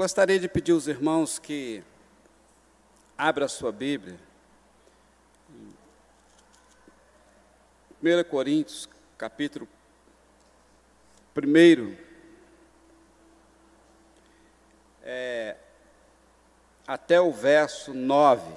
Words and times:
gostaria 0.00 0.40
de 0.40 0.48
pedir 0.48 0.72
aos 0.72 0.86
irmãos 0.86 1.38
que 1.38 1.84
abra 3.18 3.44
a 3.44 3.48
sua 3.48 3.70
Bíblia. 3.70 4.18
1 8.02 8.24
Coríntios, 8.30 8.88
capítulo 9.18 9.68
1. 11.36 11.96
É, 15.02 15.54
até 16.86 17.20
o 17.20 17.30
verso 17.30 17.92
9. 17.92 18.50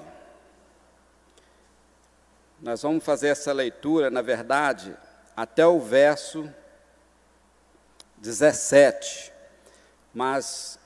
Nós 2.58 2.80
vamos 2.80 3.04
fazer 3.04 3.28
essa 3.28 3.52
leitura, 3.52 4.10
na 4.10 4.22
verdade, 4.22 4.96
até 5.36 5.66
o 5.66 5.78
verso 5.78 6.50
17. 8.16 9.30
Mas 10.14 10.78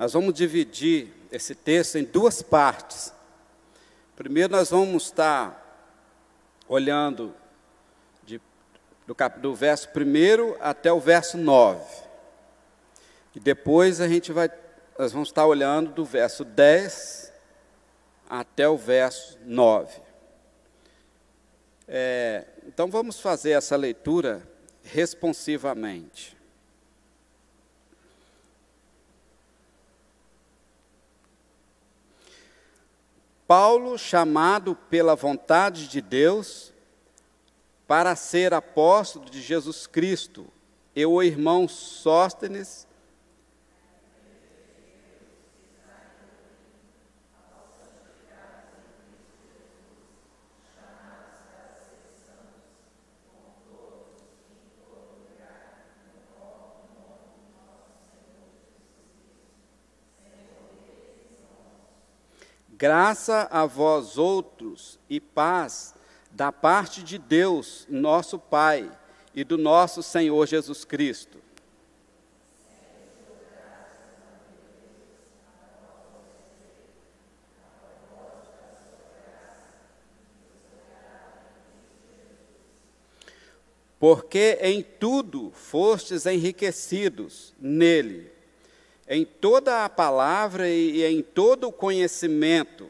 nós 0.00 0.14
vamos 0.14 0.32
dividir 0.32 1.12
esse 1.30 1.54
texto 1.54 1.96
em 1.96 2.04
duas 2.04 2.40
partes. 2.40 3.12
Primeiro, 4.16 4.50
nós 4.50 4.70
vamos 4.70 5.04
estar 5.04 5.86
olhando 6.66 7.34
de, 8.24 8.40
do, 9.06 9.14
do 9.42 9.54
verso 9.54 9.90
1 9.94 10.56
até 10.58 10.90
o 10.90 10.98
verso 10.98 11.36
9. 11.36 11.84
E 13.34 13.40
depois 13.40 14.00
a 14.00 14.08
gente 14.08 14.32
vai, 14.32 14.50
nós 14.98 15.12
vamos 15.12 15.28
estar 15.28 15.44
olhando 15.44 15.92
do 15.92 16.02
verso 16.02 16.46
10 16.46 17.30
até 18.26 18.66
o 18.66 18.78
verso 18.78 19.38
9. 19.44 20.00
É, 21.86 22.46
então 22.66 22.88
vamos 22.90 23.20
fazer 23.20 23.50
essa 23.50 23.76
leitura 23.76 24.48
responsivamente. 24.82 26.39
Paulo, 33.50 33.98
chamado 33.98 34.76
pela 34.76 35.16
vontade 35.16 35.88
de 35.88 36.00
Deus 36.00 36.72
para 37.84 38.14
ser 38.14 38.54
apóstolo 38.54 39.28
de 39.28 39.42
Jesus 39.42 39.88
Cristo, 39.88 40.46
e 40.94 41.04
o 41.04 41.20
irmão 41.20 41.66
Sóstenes, 41.66 42.86
Graça 62.80 63.46
a 63.50 63.66
vós 63.66 64.16
outros 64.16 64.98
e 65.06 65.20
paz 65.20 65.94
da 66.30 66.50
parte 66.50 67.02
de 67.02 67.18
Deus, 67.18 67.86
nosso 67.90 68.38
Pai, 68.38 68.90
e 69.34 69.44
do 69.44 69.58
nosso 69.58 70.02
Senhor 70.02 70.46
Jesus 70.46 70.82
Cristo. 70.82 71.38
Porque 83.98 84.58
em 84.62 84.82
tudo 84.82 85.50
fostes 85.50 86.24
enriquecidos 86.24 87.52
nele 87.60 88.39
em 89.12 89.24
toda 89.24 89.84
a 89.84 89.88
palavra 89.88 90.68
e 90.68 91.04
em 91.04 91.20
todo 91.20 91.66
o 91.66 91.72
conhecimento. 91.72 92.88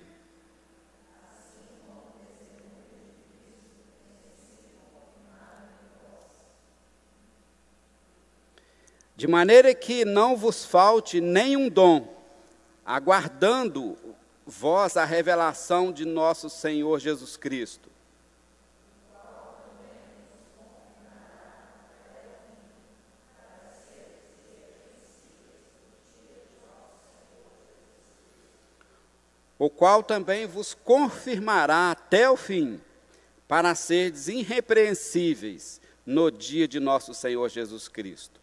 De 9.16 9.26
maneira 9.26 9.75
que 9.75 10.04
não 10.04 10.36
vos 10.36 10.62
falte 10.62 11.22
nenhum 11.22 11.70
dom, 11.70 12.14
aguardando 12.84 13.97
vós 14.47 14.98
a 14.98 15.06
revelação 15.06 15.91
de 15.91 16.04
nosso 16.04 16.50
Senhor 16.50 17.00
Jesus 17.00 17.38
Cristo 17.38 17.91
o 29.60 29.69
qual 29.69 30.03
também 30.03 30.47
vos 30.47 30.72
confirmará 30.72 31.91
até 31.91 32.31
o 32.31 32.34
fim, 32.34 32.81
para 33.47 33.75
seres 33.75 34.26
irrepreensíveis 34.26 35.82
no 36.06 36.31
dia 36.31 36.66
de 36.66 36.81
nosso 36.81 37.12
Senhor 37.12 37.47
Jesus 37.50 37.87
Cristo. 37.87 38.41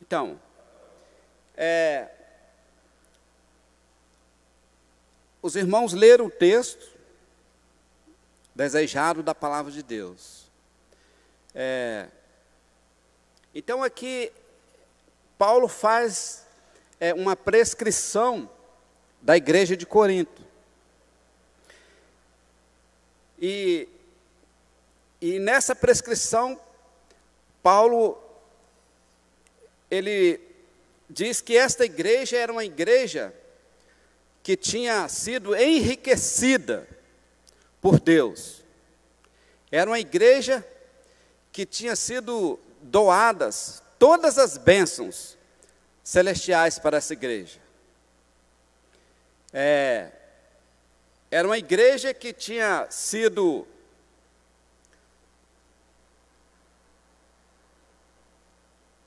Então, 0.00 0.40
é, 1.56 2.10
os 5.42 5.56
irmãos 5.56 5.92
leram 5.92 6.26
o 6.26 6.30
texto, 6.30 6.99
desejado 8.60 9.22
da 9.22 9.34
palavra 9.34 9.72
de 9.72 9.82
Deus. 9.82 10.44
É, 11.54 12.08
então 13.54 13.82
aqui 13.82 14.30
Paulo 15.38 15.66
faz 15.66 16.44
é, 17.00 17.14
uma 17.14 17.34
prescrição 17.34 18.50
da 19.22 19.34
igreja 19.34 19.74
de 19.74 19.86
Corinto. 19.86 20.44
E, 23.40 23.88
e 25.22 25.38
nessa 25.38 25.74
prescrição, 25.74 26.60
Paulo 27.62 28.22
ele 29.90 30.38
diz 31.08 31.40
que 31.40 31.56
esta 31.56 31.86
igreja 31.86 32.36
era 32.36 32.52
uma 32.52 32.64
igreja 32.66 33.32
que 34.42 34.54
tinha 34.54 35.08
sido 35.08 35.56
enriquecida 35.56 36.99
por 37.80 37.98
Deus. 37.98 38.62
Era 39.70 39.88
uma 39.90 40.00
igreja 40.00 40.66
que 41.52 41.64
tinha 41.64 41.96
sido 41.96 42.58
doadas 42.82 43.82
todas 43.98 44.38
as 44.38 44.56
bênçãos 44.56 45.36
celestiais 46.02 46.78
para 46.78 46.96
essa 46.96 47.12
igreja. 47.12 47.60
É, 49.52 50.10
era 51.30 51.46
uma 51.46 51.58
igreja 51.58 52.14
que 52.14 52.32
tinha 52.32 52.86
sido 52.90 53.66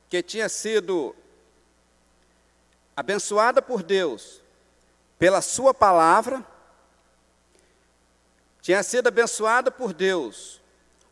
que 0.10 0.22
tinha 0.22 0.48
sido 0.48 1.16
abençoada 2.96 3.62
por 3.62 3.82
Deus 3.82 4.42
pela 5.18 5.42
sua 5.42 5.74
palavra 5.74 6.46
tinha 8.64 8.82
sido 8.82 9.08
abençoada 9.08 9.70
por 9.70 9.94
Deus. 9.94 10.62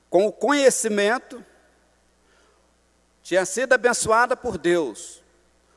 Com 0.10 0.26
o 0.26 0.32
conhecimento, 0.32 1.46
tinha 3.22 3.46
sido 3.46 3.74
abençoada 3.74 4.38
por 4.38 4.58
Deus. 4.58 5.22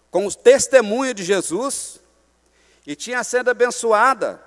Com 0.09 0.25
o 0.25 0.33
testemunho 0.33 1.13
de 1.13 1.25
Jesus 1.25 2.01
e 2.87 2.95
tinha 2.95 3.25
sido 3.25 3.51
abençoada 3.51 4.41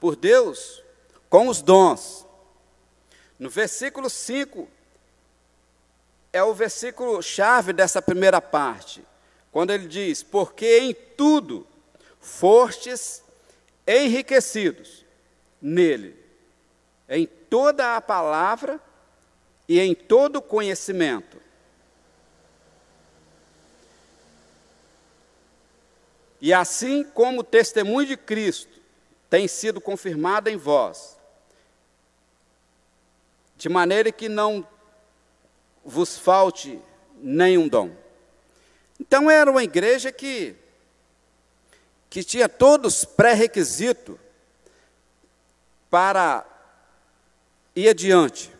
por 0.00 0.16
Deus 0.16 0.82
com 1.28 1.48
os 1.48 1.60
dons. 1.60 2.26
No 3.38 3.50
versículo 3.50 4.08
5, 4.08 4.66
é 6.32 6.42
o 6.42 6.54
versículo 6.54 7.22
chave 7.22 7.74
dessa 7.74 8.00
primeira 8.00 8.40
parte, 8.40 9.04
quando 9.52 9.70
ele 9.70 9.86
diz: 9.86 10.22
Porque 10.22 10.78
em 10.78 10.94
tudo 10.94 11.66
fostes 12.18 13.22
enriquecidos 13.86 15.04
nele 15.60 16.20
em 17.10 17.26
toda 17.26 17.96
a 17.96 18.00
palavra 18.00 18.80
e 19.68 19.80
em 19.80 19.94
todo 19.94 20.36
o 20.36 20.42
conhecimento. 20.42 21.40
E 26.40 26.54
assim 26.54 27.02
como 27.02 27.40
o 27.40 27.44
testemunho 27.44 28.06
de 28.06 28.16
Cristo 28.16 28.80
tem 29.28 29.46
sido 29.46 29.80
confirmado 29.80 30.48
em 30.48 30.56
vós, 30.56 31.18
de 33.56 33.68
maneira 33.68 34.10
que 34.10 34.28
não 34.28 34.66
vos 35.84 36.16
falte 36.16 36.80
nenhum 37.16 37.68
dom. 37.68 37.94
Então 38.98 39.30
era 39.30 39.50
uma 39.50 39.64
igreja 39.64 40.10
que, 40.12 40.54
que 42.08 42.22
tinha 42.22 42.48
todos 42.48 43.04
pré-requisitos 43.04 44.16
para 45.90 46.46
ir 47.74 47.88
adiante, 47.88 48.50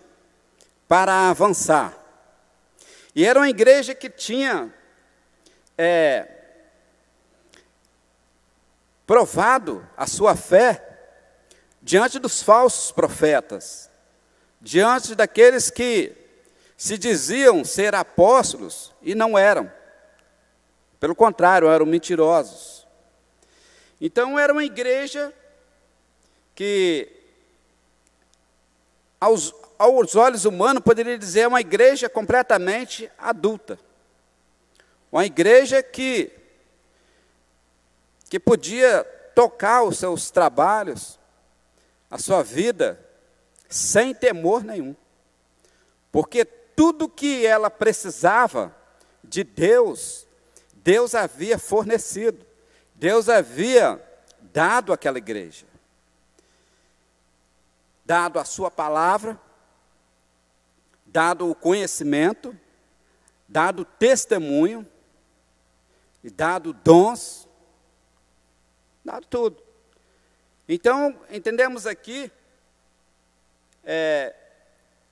para 0.87 1.31
avançar. 1.31 1.97
E 3.15 3.27
era 3.27 3.39
uma 3.39 3.49
igreja 3.49 3.95
que 3.95 4.09
tinha 4.09 4.73
é, 5.77 6.27
provado 9.07 9.87
a 9.97 10.07
sua 10.07 10.37
fé 10.37 10.87
diante 11.83 12.19
dos 12.19 12.43
falsos 12.43 12.93
profetas, 12.93 13.91
diante 14.61 15.15
daqueles 15.15 15.71
que 15.71 16.15
se 16.77 16.97
diziam 16.97 17.65
ser 17.65 17.95
apóstolos 17.95 18.95
e 19.03 19.15
não 19.15 19.37
eram. 19.37 19.71
Pelo 20.99 21.15
contrário, 21.15 21.69
eram 21.69 21.87
mentirosos. 21.87 22.87
Então, 24.01 24.39
era 24.39 24.53
uma 24.53 24.65
igreja 24.65 25.33
que, 26.55 27.20
aos, 29.21 29.55
aos 29.79 30.17
olhos 30.17 30.45
humanos, 30.45 30.83
poderia 30.83 31.19
dizer 31.19 31.47
uma 31.47 31.61
igreja 31.61 32.09
completamente 32.09 33.11
adulta. 33.19 33.79
Uma 35.13 35.27
igreja 35.27 35.83
que, 35.83 36.33
que 38.29 38.41
podia 38.41 39.05
tocar 39.35 39.83
os 39.83 39.99
seus 39.99 40.31
trabalhos, 40.31 41.19
a 42.11 42.19
sua 42.19 42.43
vida, 42.43 42.99
sem 43.69 44.15
temor 44.15 44.65
nenhum. 44.65 44.97
Porque 46.11 46.45
tudo 46.45 47.09
que 47.09 47.45
ela 47.45 47.71
precisava 47.71 48.75
de 49.23 49.45
Deus, 49.45 50.27
Deus 50.77 51.15
havia 51.15 51.59
fornecido, 51.59 52.45
Deus 52.95 53.29
havia 53.29 54.03
dado 54.53 54.93
àquela 54.93 55.19
igreja. 55.19 55.70
Dado 58.11 58.41
a 58.41 58.45
sua 58.45 58.73
palavra, 58.73 59.41
dado 61.07 61.49
o 61.49 61.55
conhecimento, 61.55 62.59
dado 63.47 63.85
testemunho, 63.85 64.85
e 66.21 66.29
dado 66.29 66.73
dons, 66.73 67.49
dado 69.05 69.25
tudo. 69.27 69.63
Então, 70.69 71.21
entendemos 71.31 71.87
aqui, 71.87 72.33
é, 73.85 74.35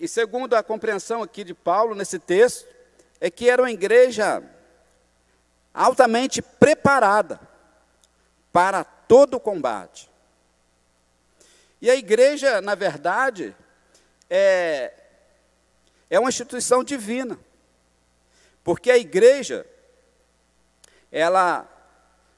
e 0.00 0.08
segundo 0.08 0.54
a 0.54 0.62
compreensão 0.64 1.22
aqui 1.22 1.44
de 1.44 1.54
Paulo 1.54 1.94
nesse 1.94 2.18
texto, 2.18 2.66
é 3.20 3.30
que 3.30 3.48
era 3.48 3.62
uma 3.62 3.70
igreja 3.70 4.42
altamente 5.72 6.42
preparada 6.42 7.38
para 8.52 8.82
todo 8.82 9.34
o 9.34 9.40
combate. 9.40 10.10
E 11.80 11.90
a 11.90 11.94
igreja, 11.94 12.60
na 12.60 12.75
verdade, 12.75 13.54
é, 14.28 14.92
é 16.10 16.19
uma 16.19 16.28
instituição 16.28 16.82
divina. 16.82 17.38
Porque 18.64 18.90
a 18.90 18.98
igreja, 18.98 19.64
ela 21.10 21.66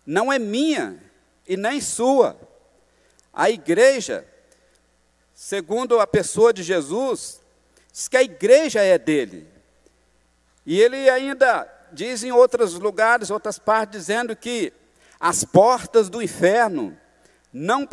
não 0.07 0.33
é 0.33 0.39
minha 0.39 1.03
e 1.47 1.57
nem 1.57 1.81
sua. 1.81 2.39
A 3.33 3.51
igreja, 3.51 4.27
segundo 5.35 5.99
a 5.99 6.07
pessoa 6.07 6.53
de 6.53 6.63
Jesus, 6.63 7.41
diz 7.93 8.09
que 8.09 8.17
a 8.17 8.23
igreja 8.23 8.83
é 8.83 8.99
dele. 8.99 9.49
E 10.67 10.81
ele 10.81 11.09
ainda 11.09 11.67
diz 11.93 12.23
em 12.23 12.31
outros 12.31 12.75
lugares, 12.75 13.31
outras 13.31 13.59
partes, 13.59 14.01
dizendo 14.01 14.37
que 14.37 14.73
as 15.19 15.45
portas 15.45 16.09
do 16.09 16.23
inferno 16.23 16.97
não 17.53 17.87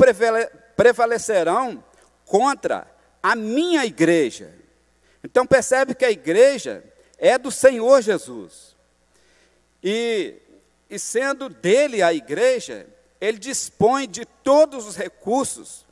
prevalecerão 0.78 1.82
contra 2.24 2.86
a 3.20 3.34
minha 3.34 3.84
igreja. 3.84 4.54
Então 5.24 5.44
percebe 5.44 5.92
que 5.92 6.04
a 6.04 6.10
igreja 6.10 6.84
é 7.18 7.36
do 7.36 7.50
Senhor 7.50 8.00
Jesus. 8.00 8.76
E, 9.82 10.36
e 10.88 10.96
sendo 10.96 11.48
dele 11.48 12.00
a 12.02 12.14
igreja, 12.14 12.86
ele 13.20 13.38
dispõe 13.38 14.08
de 14.08 14.24
todos 14.24 14.86
os 14.86 14.94
recursos 14.94 15.84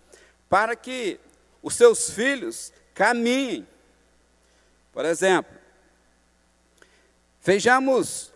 para 0.49 0.77
que 0.77 1.19
os 1.61 1.75
seus 1.75 2.09
filhos 2.11 2.73
caminhem. 2.95 3.67
Por 4.93 5.05
exemplo, 5.05 5.57
Vejamos, 7.47 8.33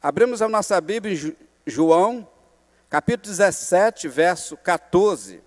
abrimos 0.00 0.40
a 0.40 0.48
nossa 0.48 0.80
Bíblia 0.80 1.14
em 1.14 1.36
João, 1.66 2.26
capítulo 2.90 3.30
17, 3.30 4.08
verso 4.08 4.56
14. 4.56 5.40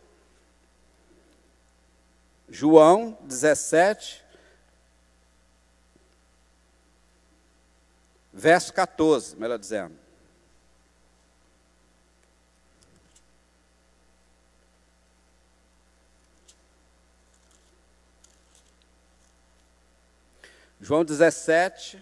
João 2.48 3.18
17, 3.24 4.24
verso 8.32 8.74
14, 8.74 9.36
melhor 9.36 9.60
dizendo. 9.60 10.00
João 20.80 21.04
17, 21.04 22.02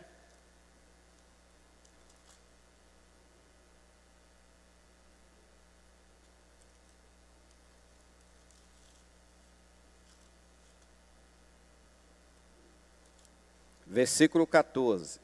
versículo 14.01 14.47
14. 14.47 15.19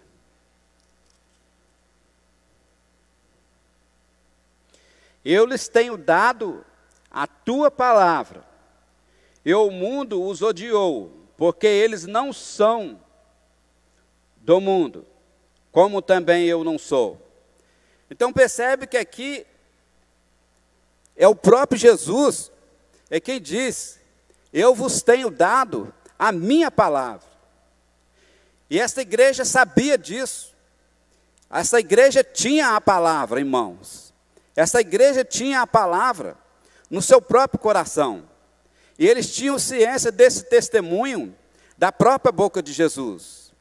Eu 5.26 5.48
lhes 5.48 5.68
tenho 5.68 5.98
dado 5.98 6.64
a 7.10 7.26
tua 7.26 7.72
palavra, 7.72 8.46
e 9.44 9.52
o 9.52 9.72
mundo 9.72 10.24
os 10.24 10.44
odiou, 10.44 11.12
porque 11.36 11.66
eles 11.66 12.06
não 12.06 12.32
são 12.32 13.02
do 14.38 14.62
mundo, 14.62 15.08
como 15.72 16.00
também 16.00 16.46
eu 16.46 16.64
não 16.64 16.78
sou. 16.78 17.20
Então 18.12 18.32
percebe 18.32 18.86
que 18.86 18.98
aqui 18.98 19.44
é 21.16 21.28
o 21.28 21.36
próprio 21.36 21.80
Jesus, 21.80 22.52
é 23.10 23.20
quem 23.20 23.42
diz: 23.42 24.00
Eu 24.54 24.76
vos 24.76 25.02
tenho 25.02 25.32
dado 25.32 25.92
a 26.20 26.32
minha 26.32 26.70
palavra. 26.70 27.37
E 28.70 28.80
esta 28.80 29.02
igreja 29.02 29.46
sabia 29.46 29.98
disso. 29.98 30.56
Essa 31.50 31.80
igreja 31.80 32.24
tinha 32.24 32.76
a 32.76 32.82
palavra 32.82 33.40
em 33.40 33.46
mãos. 33.46 34.14
Essa 34.56 34.82
igreja 34.82 35.24
tinha 35.24 35.62
a 35.62 35.68
palavra 35.68 36.38
no 36.90 37.02
seu 37.02 37.22
próprio 37.22 37.60
coração. 37.60 38.28
E 39.00 39.08
eles 39.08 39.34
tinham 39.34 39.58
ciência 39.60 40.12
desse 40.12 40.44
testemunho 40.44 41.36
da 41.78 41.92
própria 41.92 42.32
boca 42.32 42.62
de 42.62 42.74
Jesus. 42.74 43.54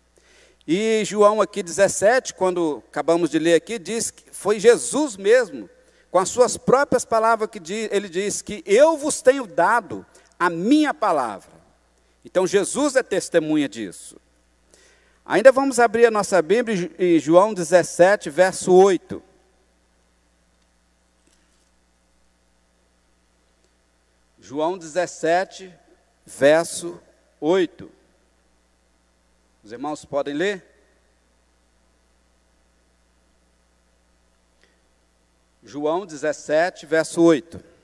E 0.67 1.05
João 1.05 1.41
aqui 1.41 1.63
17, 1.63 2.35
quando 2.35 2.83
acabamos 2.89 3.31
de 3.31 3.39
ler 3.39 3.55
aqui, 3.55 3.79
diz 3.79 4.11
que 4.11 4.25
foi 4.33 4.59
Jesus 4.59 5.17
mesmo, 5.17 5.71
com 6.11 6.19
as 6.19 6.29
suas 6.29 6.57
próprias 6.57 7.05
palavras, 7.05 7.49
que 7.51 7.61
ele 7.93 8.09
diz 8.09 8.43
que 8.43 8.65
eu 8.67 8.97
vos 8.97 9.23
tenho 9.23 9.47
dado 9.47 10.05
a 10.39 10.51
minha 10.51 10.93
palavra. 10.93 11.51
Então 12.25 12.47
Jesus 12.47 12.97
é 12.97 13.03
testemunha 13.03 13.69
disso. 13.69 14.17
Ainda 15.29 15.51
vamos 15.51 15.81
abrir 15.81 16.07
a 16.07 16.11
nossa 16.11 16.41
Bíblia 16.41 16.89
em 16.97 17.19
João 17.19 17.53
17, 17.53 18.31
verso 18.31 18.73
8. 18.73 19.21
João 24.39 24.79
17, 24.79 25.75
verso 26.25 27.03
8. 27.41 27.91
Os 29.65 29.73
irmãos 29.73 30.05
podem 30.05 30.33
ler? 30.33 30.65
João 35.65 36.07
17, 36.07 36.87
verso 36.87 37.21
8. 37.21 37.76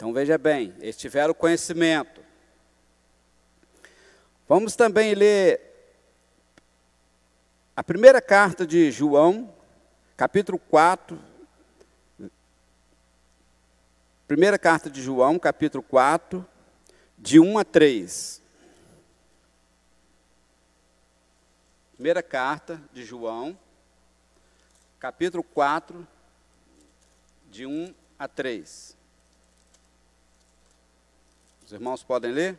Então 0.00 0.14
veja 0.14 0.38
bem, 0.38 0.74
eles 0.78 0.96
tiveram 0.96 1.34
conhecimento. 1.34 2.22
Vamos 4.48 4.74
também 4.74 5.12
ler 5.12 5.60
a 7.76 7.84
primeira 7.84 8.18
carta 8.22 8.66
de 8.66 8.90
João, 8.90 9.54
capítulo 10.16 10.58
4, 10.58 11.22
Primeira 14.26 14.58
carta 14.58 14.88
de 14.88 15.02
João, 15.02 15.38
capítulo 15.38 15.82
4, 15.82 16.46
de 17.18 17.38
1 17.38 17.58
a 17.58 17.64
3. 17.64 18.40
Primeira 21.92 22.22
carta 22.22 22.80
de 22.90 23.04
João, 23.04 23.58
capítulo 24.98 25.44
4, 25.44 26.08
de 27.50 27.66
1 27.66 27.94
a 28.18 28.26
3. 28.26 28.99
Os 31.70 31.74
irmãos 31.74 32.02
podem 32.02 32.32
ler? 32.32 32.58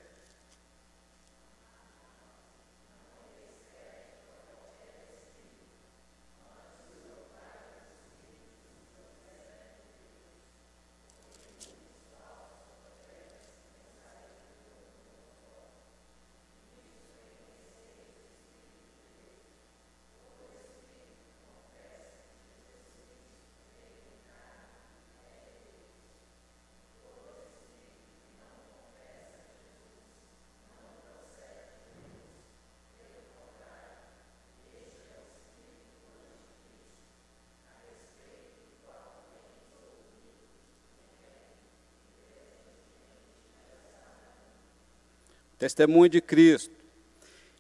Testemunho 45.62 46.10
de 46.10 46.20
Cristo. 46.20 46.74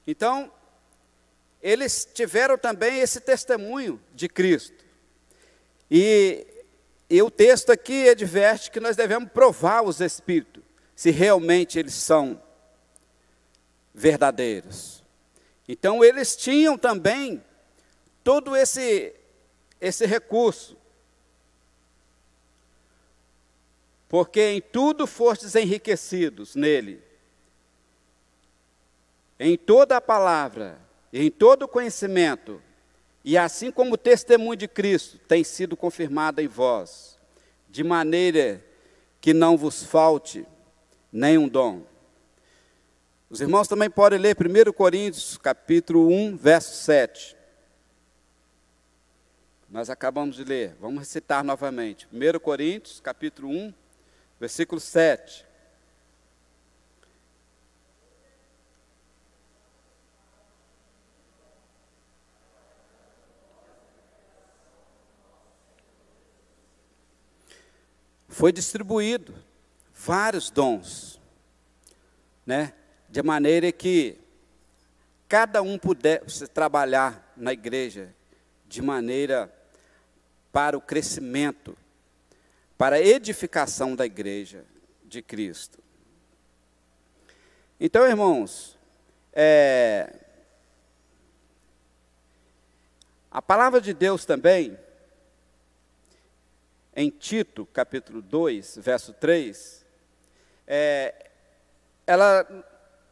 Então, 0.08 0.52
eles 1.62 2.10
tiveram 2.12 2.58
também 2.58 2.98
esse 3.00 3.22
testemunho 3.22 4.02
de 4.16 4.28
Cristo. 4.28 4.84
E, 5.90 6.48
e 7.08 7.22
o 7.22 7.30
texto 7.30 7.72
aqui 7.72 8.10
adverte 8.10 8.72
que 8.72 8.80
nós 8.80 8.96
devemos 8.96 9.30
provar 9.30 9.84
os 9.84 10.02
Espíritos, 10.02 10.64
se 10.96 11.12
realmente 11.12 11.78
eles 11.78 11.94
são 11.94 12.42
verdadeiros. 13.94 15.04
Então, 15.68 16.04
eles 16.04 16.36
tinham 16.36 16.80
também 16.80 17.40
todo 18.24 18.56
esse, 18.56 19.14
esse 19.80 20.08
recurso. 20.08 20.76
Porque 24.10 24.42
em 24.42 24.60
tudo 24.60 25.06
fostes 25.06 25.54
enriquecidos 25.54 26.56
nele 26.56 27.11
em 29.44 29.58
toda 29.58 29.98
a 29.98 30.02
palavra, 30.02 30.78
em 31.12 31.32
todo 31.32 31.64
o 31.64 31.68
conhecimento, 31.68 32.62
e 33.26 33.36
assim 33.36 33.72
como 33.72 33.96
o 33.96 33.98
testemunho 33.98 34.56
de 34.56 34.68
Cristo 34.68 35.18
tem 35.28 35.44
sido 35.44 35.76
confirmado 35.76 36.40
em 36.40 36.48
vós, 36.48 37.18
de 37.68 37.84
maneira 37.84 38.64
que 39.20 39.34
não 39.34 39.58
vos 39.58 39.82
falte 39.82 40.46
nenhum 41.12 41.48
dom. 41.48 41.82
Os 43.32 43.42
irmãos 43.42 43.68
também 43.68 43.90
podem 43.90 44.20
ler 44.20 44.38
1 44.38 44.72
Coríntios, 44.74 45.40
capítulo 45.40 46.08
1, 46.08 46.38
verso 46.38 46.76
7. 46.84 47.36
Nós 49.72 49.90
acabamos 49.90 50.36
de 50.36 50.44
ler, 50.44 50.76
vamos 50.80 51.00
recitar 51.00 51.44
novamente. 51.44 52.08
1 52.14 52.40
Coríntios, 52.40 53.00
capítulo 53.00 53.50
1, 53.50 53.74
versículo 54.40 54.80
7. 54.80 55.50
Foi 68.32 68.54
distribuído 68.54 69.36
vários 69.94 70.50
dons, 70.50 71.20
né? 72.46 72.74
De 73.10 73.22
maneira 73.22 73.72
que 73.74 74.18
cada 75.28 75.62
um 75.62 75.78
pudesse 75.78 76.48
trabalhar 76.48 77.34
na 77.36 77.52
igreja 77.52 78.16
de 78.68 78.82
maneira 78.82 79.54
para 80.50 80.78
o 80.78 80.82
crescimento, 80.82 81.78
para 82.78 82.96
a 82.96 83.02
edificação 83.02 83.96
da 83.96 84.06
igreja 84.06 84.66
de 85.04 85.22
Cristo. 85.22 85.80
Então, 87.78 88.08
irmãos, 88.08 88.78
é, 89.34 90.16
a 93.30 93.42
palavra 93.42 93.82
de 93.82 93.94
Deus 93.94 94.24
também 94.24 94.78
em 96.96 97.10
Tito, 97.10 97.66
capítulo 97.68 98.22
2, 98.22 98.78
verso 98.82 99.14
3, 99.14 99.86
é, 100.68 101.30
ela 102.06 102.46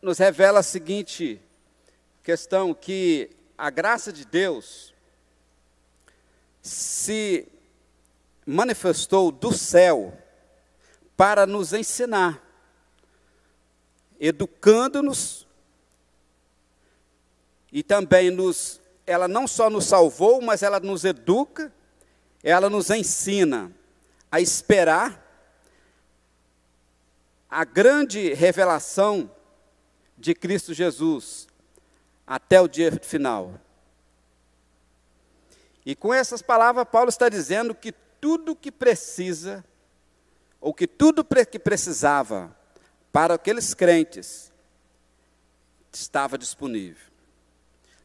nos 0.01 0.17
revela 0.17 0.59
a 0.59 0.63
seguinte 0.63 1.41
questão: 2.23 2.73
que 2.73 3.29
a 3.57 3.69
graça 3.69 4.11
de 4.11 4.25
Deus 4.25 4.93
se 6.61 7.47
manifestou 8.45 9.31
do 9.31 9.53
céu 9.53 10.13
para 11.15 11.45
nos 11.45 11.71
ensinar, 11.71 12.43
educando-nos 14.19 15.47
e 17.71 17.83
também 17.83 18.29
nos, 18.29 18.81
ela 19.05 19.27
não 19.27 19.47
só 19.47 19.69
nos 19.69 19.85
salvou, 19.85 20.41
mas 20.41 20.63
ela 20.63 20.79
nos 20.79 21.05
educa 21.05 21.71
ela 22.43 22.69
nos 22.69 22.89
ensina 22.89 23.71
a 24.31 24.39
esperar 24.39 25.25
a 27.49 27.65
grande 27.65 28.33
revelação 28.33 29.29
de 30.17 30.33
Cristo 30.35 30.73
Jesus 30.73 31.47
até 32.25 32.61
o 32.61 32.67
dia 32.67 32.91
final. 33.01 33.59
E 35.85 35.95
com 35.95 36.13
essas 36.13 36.41
palavras, 36.41 36.87
Paulo 36.91 37.09
está 37.09 37.27
dizendo 37.27 37.73
que 37.73 37.91
tudo 38.21 38.55
que 38.55 38.71
precisa, 38.71 39.65
ou 40.61 40.73
que 40.73 40.85
tudo 40.85 41.25
que 41.25 41.57
precisava 41.57 42.55
para 43.11 43.33
aqueles 43.33 43.73
crentes, 43.73 44.51
estava 45.91 46.37
disponível. 46.37 47.07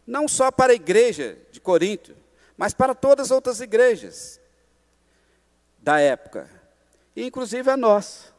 Não 0.06 0.26
só 0.26 0.50
para 0.50 0.72
a 0.72 0.76
igreja 0.76 1.38
de 1.50 1.60
Corinto, 1.60 2.16
mas 2.56 2.75
para 2.75 2.94
todas 2.94 3.26
as 3.26 3.30
outras 3.30 3.61
igrejas 3.61 4.40
da 5.78 6.00
época, 6.00 6.49
e 7.14 7.25
inclusive 7.25 7.70
a 7.70 7.76
nós. 7.76 8.32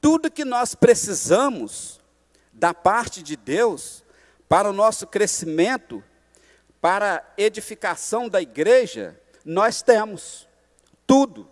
Tudo 0.00 0.30
que 0.30 0.44
nós 0.44 0.74
precisamos 0.74 2.00
da 2.52 2.72
parte 2.72 3.22
de 3.22 3.36
Deus 3.36 4.04
para 4.48 4.68
o 4.68 4.72
nosso 4.72 5.06
crescimento, 5.06 6.02
para 6.80 7.16
a 7.16 7.40
edificação 7.40 8.28
da 8.28 8.40
igreja, 8.40 9.20
nós 9.44 9.82
temos 9.82 10.48
tudo. 11.06 11.50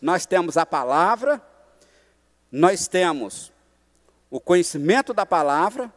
Nós 0.00 0.26
temos 0.26 0.56
a 0.56 0.66
palavra, 0.66 1.40
nós 2.50 2.88
temos 2.88 3.52
o 4.28 4.40
conhecimento 4.40 5.14
da 5.14 5.24
palavra, 5.24 5.92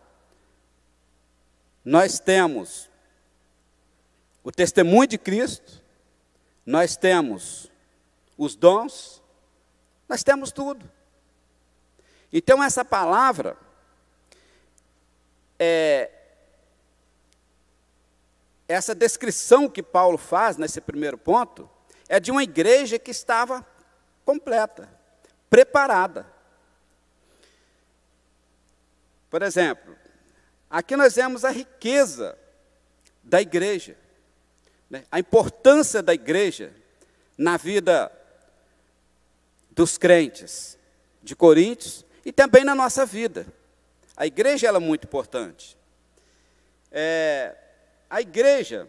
nós 1.83 2.19
temos 2.19 2.89
o 4.45 4.51
testemunho 4.51 5.07
de 5.07 5.17
Cristo, 5.17 5.81
nós 6.63 6.95
temos 6.95 7.71
os 8.37 8.55
dons, 8.55 9.19
nós 10.07 10.23
temos 10.23 10.51
tudo. 10.51 10.89
Então, 12.31 12.63
essa 12.63 12.85
palavra 12.85 13.57
é, 15.57 16.11
essa 18.67 18.93
descrição 18.93 19.67
que 19.67 19.81
Paulo 19.81 20.17
faz 20.17 20.57
nesse 20.57 20.79
primeiro 20.79 21.17
ponto 21.17 21.67
é 22.07 22.19
de 22.19 22.29
uma 22.29 22.43
igreja 22.43 22.99
que 22.99 23.09
estava 23.09 23.65
completa, 24.23 24.87
preparada. 25.49 26.31
Por 29.27 29.41
exemplo, 29.41 29.97
aqui 30.69 30.95
nós 30.95 31.15
vemos 31.15 31.43
a 31.43 31.49
riqueza 31.49 32.37
da 33.23 33.41
igreja 33.41 34.04
a 35.11 35.19
importância 35.19 36.01
da 36.01 36.13
igreja 36.13 36.73
na 37.37 37.57
vida 37.57 38.11
dos 39.71 39.97
crentes 39.97 40.77
de 41.21 41.35
Coríntios 41.35 42.05
e 42.23 42.31
também 42.31 42.63
na 42.63 42.73
nossa 42.73 43.05
vida. 43.05 43.45
A 44.15 44.25
igreja 44.25 44.67
é 44.67 44.79
muito 44.79 45.05
importante. 45.05 45.77
É, 46.91 47.55
a 48.09 48.21
igreja 48.21 48.87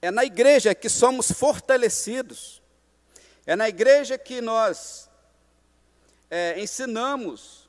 é 0.00 0.10
na 0.10 0.24
igreja 0.24 0.74
que 0.74 0.88
somos 0.88 1.30
fortalecidos 1.30 2.60
É 3.46 3.56
na 3.56 3.68
igreja 3.68 4.16
que 4.16 4.40
nós 4.40 5.10
é, 6.30 6.60
ensinamos 6.60 7.68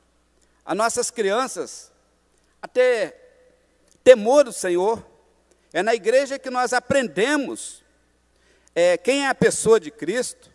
as 0.63 0.77
nossas 0.77 1.09
crianças 1.09 1.91
a 2.61 2.67
ter 2.67 3.20
temor 4.03 4.43
do 4.43 4.53
Senhor. 4.53 5.05
É 5.74 5.81
na 5.81 5.96
igreja 5.96 6.38
que 6.38 6.50
nós 6.50 6.74
aprendemos 6.74 7.84
é, 8.75 8.98
quem 8.98 9.25
é 9.25 9.29
a 9.29 9.36
pessoa 9.36 9.79
de 9.79 9.91
Cristo. 9.91 10.51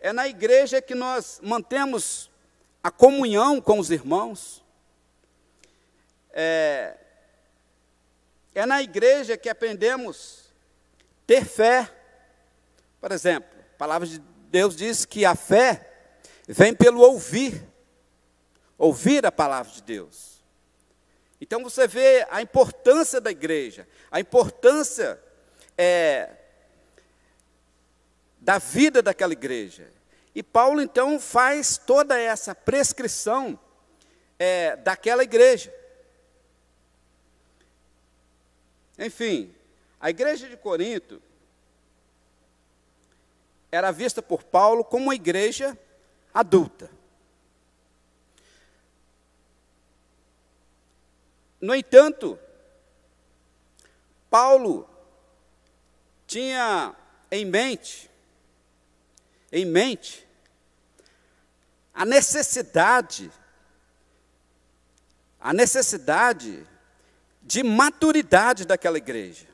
É 0.00 0.12
na 0.12 0.28
igreja 0.28 0.82
que 0.82 0.94
nós 0.94 1.40
mantemos 1.42 2.30
a 2.82 2.90
comunhão 2.90 3.60
com 3.60 3.78
os 3.78 3.90
irmãos. 3.90 4.62
É, 6.30 6.96
é 8.54 8.66
na 8.66 8.82
igreja 8.82 9.36
que 9.36 9.48
aprendemos 9.48 10.52
ter 11.26 11.44
fé. 11.44 11.90
Por 13.00 13.12
exemplo, 13.12 13.48
a 13.74 13.78
palavra 13.78 14.06
de 14.06 14.18
Deus 14.50 14.76
diz 14.76 15.04
que 15.04 15.24
a 15.24 15.34
fé 15.34 15.90
vem 16.46 16.74
pelo 16.74 17.00
ouvir, 17.00 17.66
ouvir 18.76 19.24
a 19.26 19.32
palavra 19.32 19.72
de 19.72 19.82
Deus. 19.82 20.33
Então 21.44 21.62
você 21.62 21.86
vê 21.86 22.26
a 22.30 22.40
importância 22.40 23.20
da 23.20 23.30
igreja, 23.30 23.86
a 24.10 24.18
importância 24.18 25.22
é, 25.76 26.30
da 28.40 28.56
vida 28.56 29.02
daquela 29.02 29.34
igreja. 29.34 29.92
E 30.34 30.42
Paulo 30.42 30.80
então 30.80 31.20
faz 31.20 31.76
toda 31.76 32.18
essa 32.18 32.54
prescrição 32.54 33.60
é, 34.38 34.74
daquela 34.76 35.22
igreja. 35.22 35.70
Enfim, 38.98 39.54
a 40.00 40.08
igreja 40.08 40.48
de 40.48 40.56
Corinto 40.56 41.20
era 43.70 43.90
vista 43.90 44.22
por 44.22 44.42
Paulo 44.42 44.82
como 44.82 45.04
uma 45.04 45.14
igreja 45.14 45.78
adulta. 46.32 46.90
No 51.64 51.74
entanto, 51.74 52.38
Paulo 54.28 54.86
tinha 56.26 56.94
em 57.30 57.46
mente, 57.46 58.10
em 59.50 59.64
mente, 59.64 60.28
a 61.94 62.04
necessidade, 62.04 63.32
a 65.40 65.54
necessidade 65.54 66.66
de 67.40 67.62
maturidade 67.62 68.66
daquela 68.66 68.98
igreja. 68.98 69.46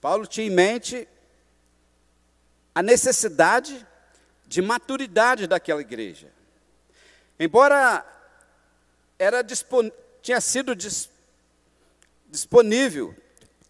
Paulo 0.00 0.26
tinha 0.26 0.46
em 0.46 0.50
mente 0.50 1.08
a 2.74 2.82
necessidade 2.82 3.86
de 4.46 4.62
maturidade 4.62 5.46
daquela 5.46 5.80
igreja. 5.80 6.32
Embora 7.38 8.04
era 9.18 9.44
tinha 10.22 10.40
sido 10.40 10.74
dis, 10.74 11.10
disponível 12.28 13.14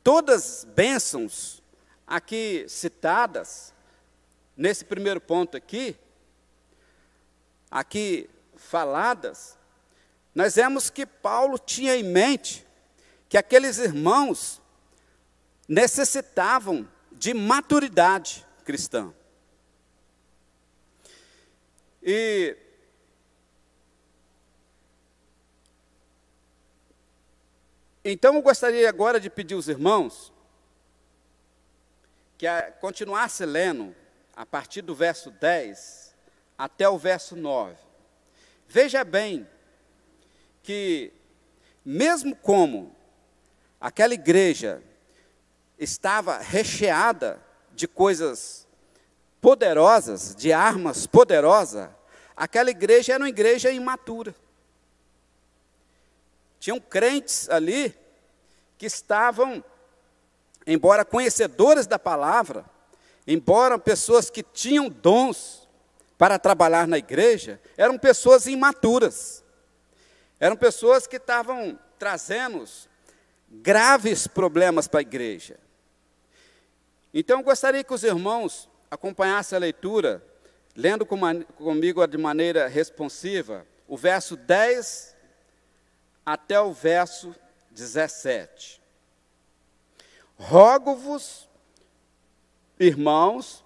todas 0.03 0.59
as 0.59 0.65
bênçãos 0.65 1.63
aqui 2.07 2.65
citadas, 2.69 3.73
nesse 4.57 4.85
primeiro 4.85 5.21
ponto 5.21 5.57
aqui, 5.57 5.97
aqui 7.71 8.29
faladas, 8.57 9.57
nós 10.35 10.57
vemos 10.57 10.91
que 10.91 11.07
Paulo 11.07 11.59
tinha 11.59 11.97
em 11.97 12.03
mente 12.03 12.67
que 13.29 13.37
aqueles 13.37 13.79
irmãos 13.79 14.61
necessitavam 15.69 16.89
de 17.13 17.35
maturidade 17.35 18.47
cristã. 18.65 19.13
E 22.03 22.57
então 28.03 28.37
eu 28.37 28.43
gostaria 28.43 28.89
agora 28.89 29.21
de 29.21 29.29
pedir 29.29 29.55
aos 29.55 29.69
irmãos 29.69 30.33
que 32.39 32.47
continuasse 32.81 33.45
lendo 33.45 33.95
a 34.35 34.47
partir 34.47 34.81
do 34.81 34.95
verso 34.95 35.31
10 35.33 36.15
até 36.57 36.89
o 36.89 36.97
verso 36.97 37.37
9. 37.37 37.77
Veja 38.69 39.03
bem 39.03 39.47
que, 40.63 41.13
mesmo 41.85 42.37
como 42.37 42.95
aquela 43.81 44.15
igreja 44.15 44.83
estava 45.79 46.39
recheada 46.39 47.41
de 47.73 47.87
coisas 47.87 48.67
poderosas, 49.41 50.35
de 50.35 50.53
armas 50.53 51.07
poderosas, 51.07 51.89
aquela 52.37 52.71
igreja 52.71 53.15
era 53.15 53.23
uma 53.23 53.29
igreja 53.29 53.71
imatura. 53.71 54.35
Tinham 56.59 56.81
crentes 56.81 57.49
ali 57.49 57.95
que 58.77 58.87
estavam 58.87 59.63
embora 60.67 61.05
conhecedores 61.05 61.87
da 61.87 61.99
palavra, 61.99 62.65
embora 63.27 63.79
pessoas 63.79 64.29
que 64.29 64.43
tinham 64.43 64.89
dons 64.89 65.69
para 66.19 66.39
trabalhar 66.39 66.87
na 66.87 66.99
igreja, 66.99 67.61
eram 67.77 67.97
pessoas 67.97 68.47
imaturas. 68.47 69.45
Eram 70.41 70.57
pessoas 70.57 71.07
que 71.07 71.17
estavam 71.17 71.79
trazendo 71.99 72.65
graves 73.49 74.27
problemas 74.27 74.87
para 74.87 75.01
a 75.01 75.03
igreja. 75.03 75.59
Então, 77.13 77.43
gostaria 77.43 77.83
que 77.83 77.95
os 77.95 78.05
irmãos 78.05 78.69
acompanhassem 78.91 79.57
a 79.57 79.61
leitura, 79.61 80.23
lendo 80.77 81.07
comigo 81.07 82.07
de 82.07 82.19
maneira 82.19 82.69
responsiva, 82.69 83.67
o 83.87 83.97
verso 83.97 84.37
10 84.37 85.17
até 86.25 86.61
o 86.61 86.73
verso 86.73 87.35
17. 87.71 88.81
Rogo-vos, 90.37 91.49
irmãos, 92.79 93.65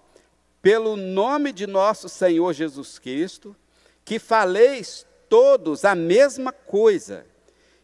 pelo 0.61 0.95
nome 0.95 1.51
de 1.51 1.67
nosso 1.67 2.07
Senhor 2.07 2.53
Jesus 2.53 2.97
Cristo, 2.97 3.55
que 4.05 4.17
faleis 4.17 5.05
todos 5.29 5.83
a 5.83 5.93
mesma 5.93 6.53
coisa, 6.53 7.25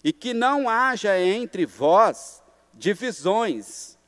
e 0.01 0.13
que 0.13 0.33
não 0.33 0.69
haja 0.69 1.19
entre 1.19 1.65
vós 1.65 2.41
divisões, 2.73 3.98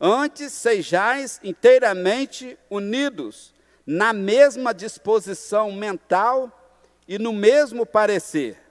antes 0.00 0.52
sejais 0.52 1.40
inteiramente 1.42 2.58
unidos 2.70 3.54
na 3.86 4.12
mesma 4.12 4.74
disposição 4.74 5.72
mental 5.72 6.52
e 7.06 7.18
no 7.18 7.32
mesmo 7.32 7.86
parecer. 7.86 8.65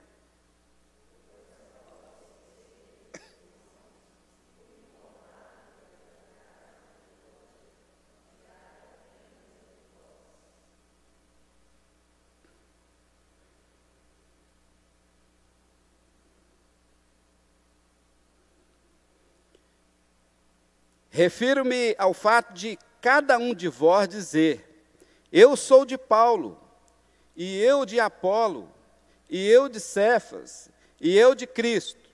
Refiro-me 21.16 21.94
ao 21.96 22.12
fato 22.12 22.52
de 22.52 22.78
cada 23.00 23.38
um 23.38 23.54
de 23.54 23.68
vós 23.68 24.06
dizer: 24.06 24.84
Eu 25.32 25.56
sou 25.56 25.86
de 25.86 25.96
Paulo, 25.96 26.60
e 27.34 27.58
eu 27.58 27.86
de 27.86 27.98
Apolo, 27.98 28.70
e 29.26 29.48
eu 29.48 29.66
de 29.66 29.80
Cefas, 29.80 30.68
e 31.00 31.16
eu 31.16 31.34
de 31.34 31.46
Cristo. 31.46 32.04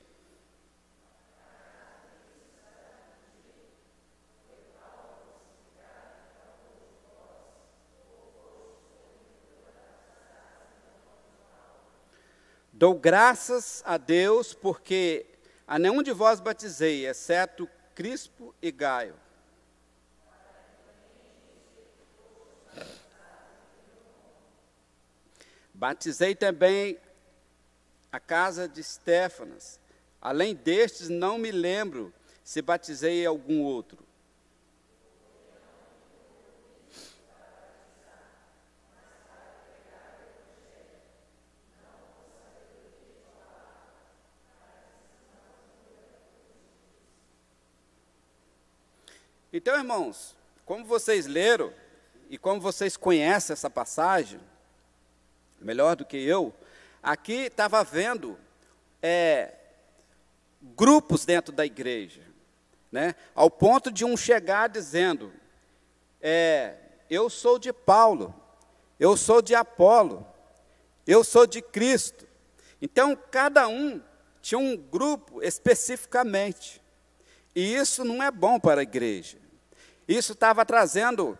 Dou 12.72 12.94
graças 12.94 13.82
a 13.84 13.96
Deus 13.96 14.54
porque 14.54 15.26
a 15.66 15.76
nenhum 15.76 16.04
de 16.04 16.12
vós 16.12 16.38
batizei, 16.38 17.04
exceto 17.04 17.68
Crispo 17.94 18.54
e 18.60 18.70
Gaio. 18.70 19.14
Batizei 25.74 26.34
também 26.34 26.98
a 28.10 28.20
casa 28.20 28.68
de 28.68 28.82
Stefanas. 28.82 29.80
Além 30.20 30.54
destes, 30.54 31.08
não 31.08 31.38
me 31.38 31.50
lembro 31.50 32.12
se 32.44 32.60
batizei 32.60 33.24
algum 33.24 33.62
outro. 33.62 34.01
Então, 49.52 49.76
irmãos, 49.76 50.34
como 50.64 50.82
vocês 50.86 51.26
leram 51.26 51.70
e 52.30 52.38
como 52.38 52.58
vocês 52.58 52.96
conhecem 52.96 53.52
essa 53.52 53.68
passagem, 53.68 54.40
melhor 55.60 55.94
do 55.94 56.06
que 56.06 56.16
eu, 56.16 56.54
aqui 57.02 57.34
estava 57.42 57.84
vendo 57.84 58.38
é, 59.02 59.52
grupos 60.74 61.26
dentro 61.26 61.52
da 61.52 61.66
igreja, 61.66 62.22
né? 62.90 63.14
ao 63.34 63.50
ponto 63.50 63.90
de 63.90 64.06
um 64.06 64.16
chegar 64.16 64.70
dizendo: 64.70 65.30
é, 66.18 66.76
Eu 67.10 67.28
sou 67.28 67.58
de 67.58 67.74
Paulo, 67.74 68.34
eu 68.98 69.18
sou 69.18 69.42
de 69.42 69.54
Apolo, 69.54 70.26
eu 71.06 71.22
sou 71.22 71.46
de 71.46 71.60
Cristo. 71.60 72.26
Então, 72.80 73.14
cada 73.30 73.68
um 73.68 74.00
tinha 74.40 74.58
um 74.58 74.78
grupo 74.78 75.42
especificamente. 75.42 76.80
E 77.54 77.74
isso 77.74 78.02
não 78.02 78.22
é 78.22 78.30
bom 78.30 78.58
para 78.58 78.80
a 78.80 78.82
igreja. 78.82 79.41
Isso 80.12 80.32
estava 80.32 80.64
trazendo 80.64 81.38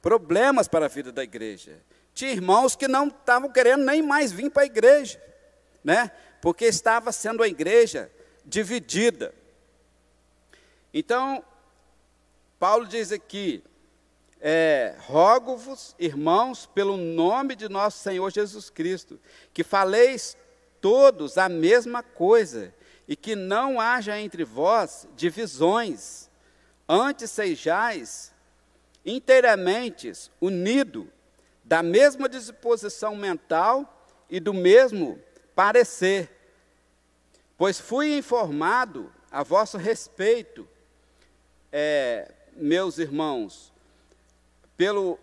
problemas 0.00 0.68
para 0.68 0.86
a 0.86 0.88
vida 0.88 1.10
da 1.10 1.24
igreja. 1.24 1.80
Tinha 2.14 2.30
irmãos 2.30 2.76
que 2.76 2.86
não 2.86 3.08
estavam 3.08 3.50
querendo 3.50 3.84
nem 3.84 4.02
mais 4.02 4.30
vir 4.30 4.50
para 4.50 4.62
a 4.62 4.66
igreja, 4.66 5.20
né? 5.82 6.10
Porque 6.40 6.66
estava 6.66 7.10
sendo 7.10 7.42
a 7.42 7.48
igreja 7.48 8.10
dividida. 8.44 9.34
Então, 10.92 11.44
Paulo 12.58 12.86
diz 12.86 13.10
aqui: 13.12 13.64
é, 14.40 14.94
rogo-vos, 15.00 15.96
irmãos, 15.98 16.66
pelo 16.66 16.96
nome 16.96 17.56
de 17.56 17.68
nosso 17.68 17.98
Senhor 17.98 18.30
Jesus 18.30 18.68
Cristo, 18.70 19.18
que 19.54 19.64
faleis 19.64 20.36
todos 20.80 21.38
a 21.38 21.48
mesma 21.48 22.02
coisa, 22.02 22.74
e 23.06 23.16
que 23.16 23.34
não 23.34 23.80
haja 23.80 24.18
entre 24.18 24.44
vós 24.44 25.08
divisões, 25.16 26.30
antes 26.92 27.30
sejais 27.30 28.30
inteiramente 29.02 30.12
unidos, 30.38 31.06
da 31.64 31.82
mesma 31.82 32.28
disposição 32.28 33.16
mental 33.16 34.06
e 34.28 34.38
do 34.38 34.52
mesmo 34.52 35.18
parecer. 35.54 36.30
Pois 37.56 37.80
fui 37.80 38.18
informado 38.18 39.10
a 39.30 39.42
vosso 39.42 39.78
respeito, 39.78 40.68
é, 41.72 42.30
meus 42.54 42.98
irmãos, 42.98 43.72
pelo, 44.76 45.18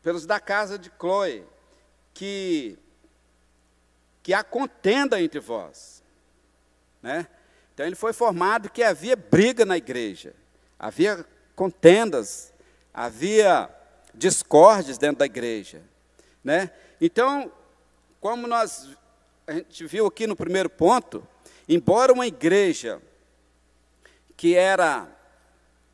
pelos 0.00 0.24
da 0.24 0.38
casa 0.38 0.78
de 0.78 0.88
Chloe, 1.00 1.44
que, 2.14 2.78
que 4.22 4.32
há 4.32 4.44
contenda 4.44 5.20
entre 5.20 5.40
vós. 5.40 6.00
Né? 7.02 7.26
Então 7.74 7.84
ele 7.84 7.96
foi 7.96 8.12
informado 8.12 8.70
que 8.70 8.84
havia 8.84 9.16
briga 9.16 9.64
na 9.64 9.76
igreja, 9.76 10.32
havia 10.78 11.24
contendas, 11.56 12.52
havia 12.94 13.68
discórdias 14.14 14.98
dentro 14.98 15.18
da 15.18 15.26
igreja. 15.26 15.82
Né? 16.42 16.70
Então, 17.00 17.52
como 18.20 18.46
nós 18.46 18.88
a 19.48 19.54
gente 19.54 19.86
viu 19.86 20.06
aqui 20.06 20.26
no 20.26 20.36
primeiro 20.36 20.68
ponto, 20.68 21.26
embora 21.66 22.12
uma 22.12 22.26
igreja 22.26 23.00
que 24.36 24.54
era 24.54 25.08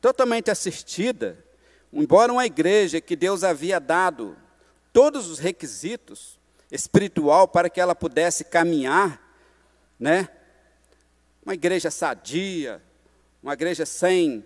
totalmente 0.01 0.51
assistida, 0.51 1.43
embora 1.91 2.33
uma 2.33 2.45
igreja 2.45 2.99
que 2.99 3.15
Deus 3.15 3.45
havia 3.45 3.79
dado 3.79 4.37
todos 4.91 5.29
os 5.29 5.39
requisitos 5.39 6.37
espiritual 6.69 7.47
para 7.47 7.69
que 7.69 7.79
ela 7.79 7.95
pudesse 7.95 8.43
caminhar, 8.43 9.21
né? 9.97 10.27
Uma 11.45 11.53
igreja 11.53 11.89
sadia, 11.89 12.83
uma 13.41 13.53
igreja 13.53 13.85
sem 13.85 14.45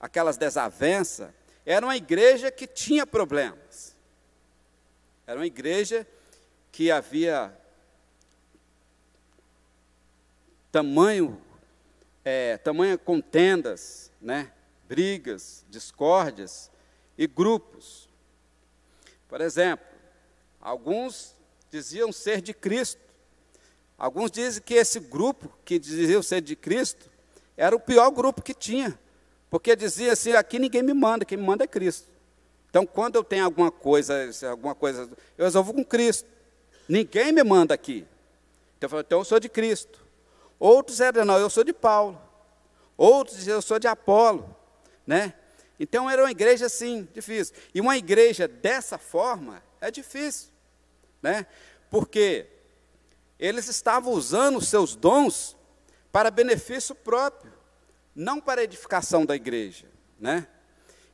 aquelas 0.00 0.38
desavenças, 0.38 1.30
era 1.64 1.84
uma 1.84 1.96
igreja 1.96 2.50
que 2.50 2.66
tinha 2.66 3.06
problemas. 3.06 3.94
Era 5.26 5.38
uma 5.38 5.46
igreja 5.46 6.06
que 6.72 6.90
havia 6.90 7.56
tamanho, 10.72 11.40
é, 12.24 12.58
contendas, 13.04 14.10
né? 14.20 14.52
brigas, 14.88 15.64
discórdias 15.68 16.70
e 17.16 17.26
grupos. 17.26 18.08
Por 19.28 19.40
exemplo, 19.40 19.86
alguns 20.60 21.36
diziam 21.70 22.10
ser 22.10 22.40
de 22.40 22.52
Cristo. 22.52 23.00
Alguns 23.96 24.30
dizem 24.30 24.62
que 24.62 24.74
esse 24.74 24.98
grupo 24.98 25.52
que 25.64 25.78
diziam 25.78 26.22
ser 26.22 26.40
de 26.40 26.56
Cristo 26.56 27.08
era 27.56 27.76
o 27.76 27.80
pior 27.80 28.10
grupo 28.10 28.42
que 28.42 28.54
tinha, 28.54 28.98
porque 29.50 29.74
dizia 29.74 30.12
assim: 30.12 30.32
aqui 30.32 30.58
ninguém 30.58 30.82
me 30.82 30.94
manda, 30.94 31.24
quem 31.24 31.36
me 31.36 31.44
manda 31.44 31.64
é 31.64 31.66
Cristo. 31.66 32.08
Então, 32.70 32.86
quando 32.86 33.16
eu 33.16 33.24
tenho 33.24 33.44
alguma 33.44 33.70
coisa, 33.70 34.30
alguma 34.48 34.76
coisa, 34.76 35.10
eu 35.36 35.44
resolvo 35.44 35.74
com 35.74 35.84
Cristo. 35.84 36.28
Ninguém 36.88 37.32
me 37.32 37.42
manda 37.42 37.74
aqui. 37.74 38.06
Então, 38.78 38.86
eu 38.86 38.88
falei, 38.88 39.04
então 39.04 39.18
eu 39.18 39.24
sou 39.24 39.40
de 39.40 39.48
Cristo. 39.48 39.98
Outros 40.58 41.00
eram, 41.00 41.24
não, 41.24 41.36
eu 41.38 41.50
sou 41.50 41.64
de 41.64 41.72
Paulo. 41.72 42.20
Outros 42.96 43.38
diziam, 43.38 43.56
eu 43.56 43.62
sou 43.62 43.80
de 43.80 43.88
Apolo. 43.88 44.56
Né? 45.04 45.34
Então, 45.80 46.08
era 46.08 46.22
uma 46.22 46.30
igreja 46.30 46.66
assim, 46.66 47.08
difícil. 47.12 47.56
E 47.74 47.80
uma 47.80 47.96
igreja 47.96 48.46
dessa 48.46 48.98
forma 48.98 49.60
é 49.80 49.90
difícil. 49.90 50.50
Né? 51.20 51.46
Porque 51.90 52.46
eles 53.36 53.66
estavam 53.66 54.12
usando 54.12 54.58
os 54.58 54.68
seus 54.68 54.94
dons 54.94 55.56
para 56.12 56.30
benefício 56.30 56.94
próprio, 56.94 57.49
não 58.14 58.40
para 58.40 58.62
edificação 58.62 59.24
da 59.24 59.36
igreja. 59.36 59.86
Né? 60.18 60.46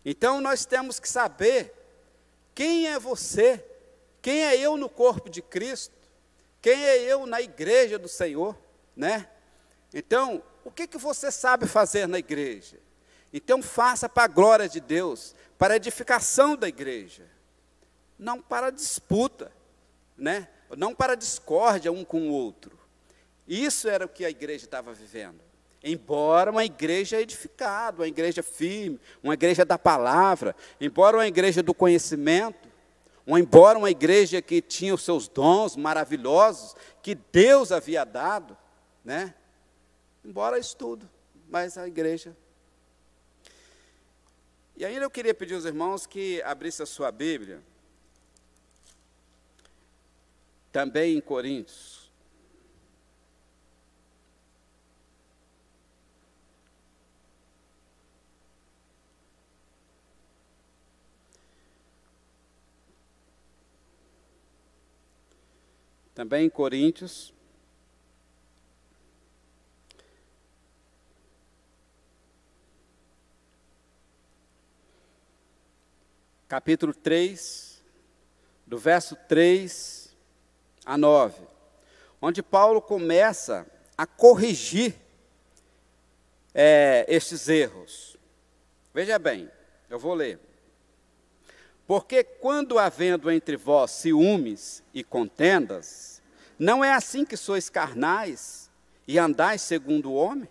Então 0.05 0.41
nós 0.41 0.65
temos 0.65 0.99
que 0.99 1.09
saber 1.09 1.73
quem 2.55 2.89
é 2.89 2.99
você, 2.99 3.65
quem 4.23 4.45
é 4.45 4.57
eu 4.57 4.77
no 4.77 4.89
corpo 4.89 5.29
de 5.29 5.43
Cristo, 5.43 5.95
quem 6.61 6.85
é 6.85 6.99
eu 7.01 7.27
na 7.27 7.41
igreja 7.41 7.99
do 7.99 8.09
Senhor, 8.09 8.59
né? 8.97 9.29
Então, 9.95 10.43
o 10.65 10.71
que, 10.71 10.87
que 10.87 10.99
você 10.99 11.31
sabe 11.31 11.67
fazer 11.67 12.09
na 12.09 12.19
igreja? 12.19 12.79
Então 13.33 13.63
faça 13.63 14.09
para 14.09 14.25
a 14.25 14.29
glória 14.29 14.69
de 14.69 14.81
Deus, 14.81 15.35
para 15.59 15.75
a 15.75 15.77
edificação 15.77 16.57
da 16.57 16.67
igreja, 16.67 17.27
não 18.19 18.41
para 18.41 18.71
disputa, 18.71 19.53
né? 20.17 20.49
não 20.77 20.95
para 20.95 21.15
discórdia 21.15 21.93
um 21.93 22.05
com 22.05 22.29
o 22.29 22.33
outro. 22.33 22.79
Isso 23.47 23.89
era 23.89 24.05
o 24.05 24.09
que 24.09 24.25
a 24.25 24.31
igreja 24.31 24.65
estava 24.65 24.93
vivendo. 24.93 25.41
Embora 25.83 26.51
uma 26.51 26.65
igreja 26.65 27.21
edificada, 27.21 28.03
uma 28.03 28.09
igreja 28.09 28.43
firme, 28.43 29.01
uma 29.23 29.35
igreja 29.35 29.65
da 29.65 29.79
palavra, 29.79 30.57
embora 30.81 31.17
uma 31.17 31.27
igreja 31.27 31.63
do 31.63 31.73
conhecimento, 31.73 32.69
embora 33.27 33.79
uma 33.79 33.91
igreja 33.91 34.43
que 34.43 34.61
tinha 34.61 34.95
os 34.95 35.03
seus 35.03 35.29
dons 35.29 35.77
maravilhosos, 35.77 36.75
que 37.03 37.15
Deus 37.15 37.73
havia 37.73 38.05
dado, 38.05 38.57
né? 39.05 39.35
Embora 40.25 40.59
isso 40.59 40.77
tudo, 40.77 41.09
mas 41.49 41.79
a 41.79 41.87
igreja. 41.87 42.37
E 44.77 44.85
ainda 44.85 45.05
eu 45.05 45.11
queria 45.11 45.33
pedir 45.33 45.55
aos 45.55 45.65
irmãos 45.65 46.07
que 46.07 46.43
abrissem 46.43 46.85
a 46.85 46.87
sua 46.87 47.11
Bíblia, 47.11 47.63
também 50.71 51.17
em 51.17 51.21
Coríntios. 51.21 52.06
Também 66.17 66.47
em 66.47 66.49
Coríntios. 66.49 67.31
Capítulo 76.49 76.95
3, 76.95 77.83
do 78.67 78.79
verso 78.79 79.15
3 79.29 80.17
a 80.87 80.97
9, 80.97 81.43
onde 82.23 82.43
Paulo 82.43 82.81
começa 82.81 83.67
a 83.95 84.07
corrigir 84.07 84.95
é, 86.55 87.05
estes 87.09 87.47
erros. 87.47 88.17
Veja 88.95 89.19
bem, 89.19 89.51
eu 89.91 89.99
vou 89.99 90.15
ler. 90.15 90.41
Porque 91.87 92.25
quando 92.25 92.79
havendo 92.79 93.31
entre 93.31 93.57
vós 93.57 93.93
ciúmes 93.93 94.83
e 94.93 95.05
contendas, 95.05 96.21
não 96.59 96.85
é 96.85 96.93
assim 96.93 97.25
que 97.25 97.37
sois 97.37 97.69
carnais 97.69 98.71
e 99.07 99.19
andais 99.19 99.63
segundo 99.63 100.11
o 100.11 100.15
homem? 100.15 100.49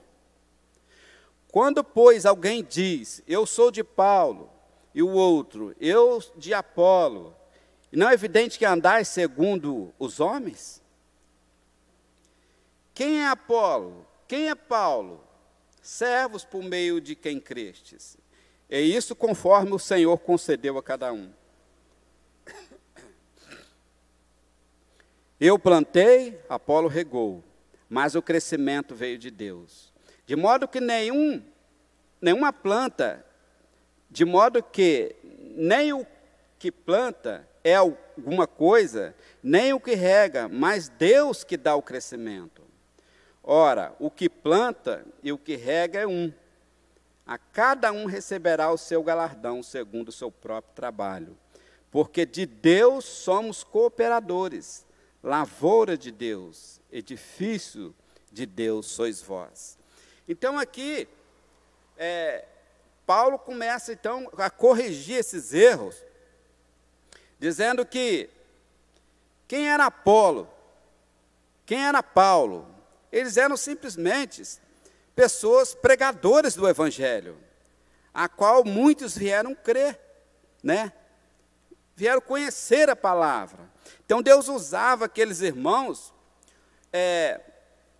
Quando, 1.51 1.83
pois, 1.83 2.25
alguém 2.25 2.63
diz, 2.63 3.21
eu 3.27 3.45
sou 3.45 3.71
de 3.71 3.83
Paulo, 3.83 4.49
e 4.93 5.03
o 5.03 5.09
outro, 5.09 5.75
eu 5.79 6.23
de 6.37 6.53
Apolo, 6.53 7.35
não 7.91 8.09
é 8.09 8.13
evidente 8.13 8.57
que 8.57 8.65
andais 8.65 9.09
segundo 9.09 9.93
os 9.99 10.19
homens? 10.19 10.81
Quem 12.93 13.21
é 13.21 13.27
Apolo? 13.27 14.05
Quem 14.27 14.49
é 14.49 14.55
Paulo? 14.55 15.21
Servos 15.81 16.45
por 16.45 16.63
meio 16.63 16.99
de 16.99 17.15
quem 17.15 17.39
crestes. 17.39 18.17
E 18.69 18.79
isso 18.79 19.15
conforme 19.15 19.73
o 19.73 19.79
Senhor 19.79 20.17
concedeu 20.19 20.77
a 20.77 20.83
cada 20.83 21.11
um. 21.13 21.31
Eu 25.39 25.59
plantei, 25.59 26.39
Apolo 26.49 26.87
regou, 26.87 27.43
mas 27.89 28.15
o 28.15 28.21
crescimento 28.21 28.95
veio 28.95 29.17
de 29.17 29.29
Deus. 29.29 29.93
De 30.25 30.35
modo 30.35 30.67
que 30.67 30.79
nenhum, 30.79 31.43
nenhuma 32.19 32.51
planta, 32.51 33.25
de 34.09 34.25
modo 34.25 34.63
que 34.63 35.15
nem 35.55 35.93
o 35.93 36.05
que 36.57 36.71
planta 36.71 37.47
é 37.63 37.75
alguma 37.75 38.47
coisa, 38.47 39.15
nem 39.41 39.73
o 39.73 39.79
que 39.79 39.93
rega, 39.95 40.47
mas 40.47 40.89
Deus 40.89 41.43
que 41.43 41.57
dá 41.57 41.75
o 41.75 41.81
crescimento. 41.81 42.63
Ora, 43.43 43.93
o 43.99 44.09
que 44.09 44.27
planta 44.27 45.05
e 45.21 45.31
o 45.31 45.37
que 45.37 45.55
rega 45.55 45.99
é 45.99 46.07
um. 46.07 46.33
A 47.25 47.37
cada 47.37 47.91
um 47.91 48.05
receberá 48.05 48.71
o 48.71 48.77
seu 48.77 49.01
galardão 49.01 49.63
segundo 49.63 50.09
o 50.09 50.11
seu 50.11 50.31
próprio 50.31 50.75
trabalho. 50.75 51.37
Porque 51.89 52.25
de 52.25 52.45
Deus 52.45 53.05
somos 53.05 53.63
cooperadores, 53.63 54.85
lavoura 55.23 55.97
de 55.97 56.11
Deus, 56.11 56.79
edifício 56.91 57.95
de 58.31 58.45
Deus 58.45 58.87
sois 58.87 59.21
vós. 59.21 59.77
Então 60.27 60.59
aqui, 60.59 61.07
é, 61.97 62.45
Paulo 63.05 63.39
começa 63.39 63.93
então 63.93 64.29
a 64.37 64.49
corrigir 64.49 65.17
esses 65.17 65.53
erros, 65.53 65.95
dizendo 67.39 67.85
que 67.85 68.29
quem 69.47 69.69
era 69.69 69.85
Apolo, 69.85 70.49
quem 71.65 71.85
era 71.85 72.03
Paulo, 72.03 72.67
eles 73.11 73.37
eram 73.37 73.55
simplesmente 73.55 74.43
pessoas 75.15 75.73
pregadores 75.73 76.55
do 76.55 76.67
Evangelho, 76.67 77.37
a 78.13 78.27
qual 78.27 78.63
muitos 78.63 79.17
vieram 79.17 79.55
crer, 79.55 79.99
né? 80.61 80.91
Vieram 81.95 82.21
conhecer 82.21 82.89
a 82.89 82.95
palavra. 82.95 83.69
Então 84.05 84.21
Deus 84.21 84.47
usava 84.47 85.05
aqueles 85.05 85.41
irmãos 85.41 86.13
é, 86.91 87.39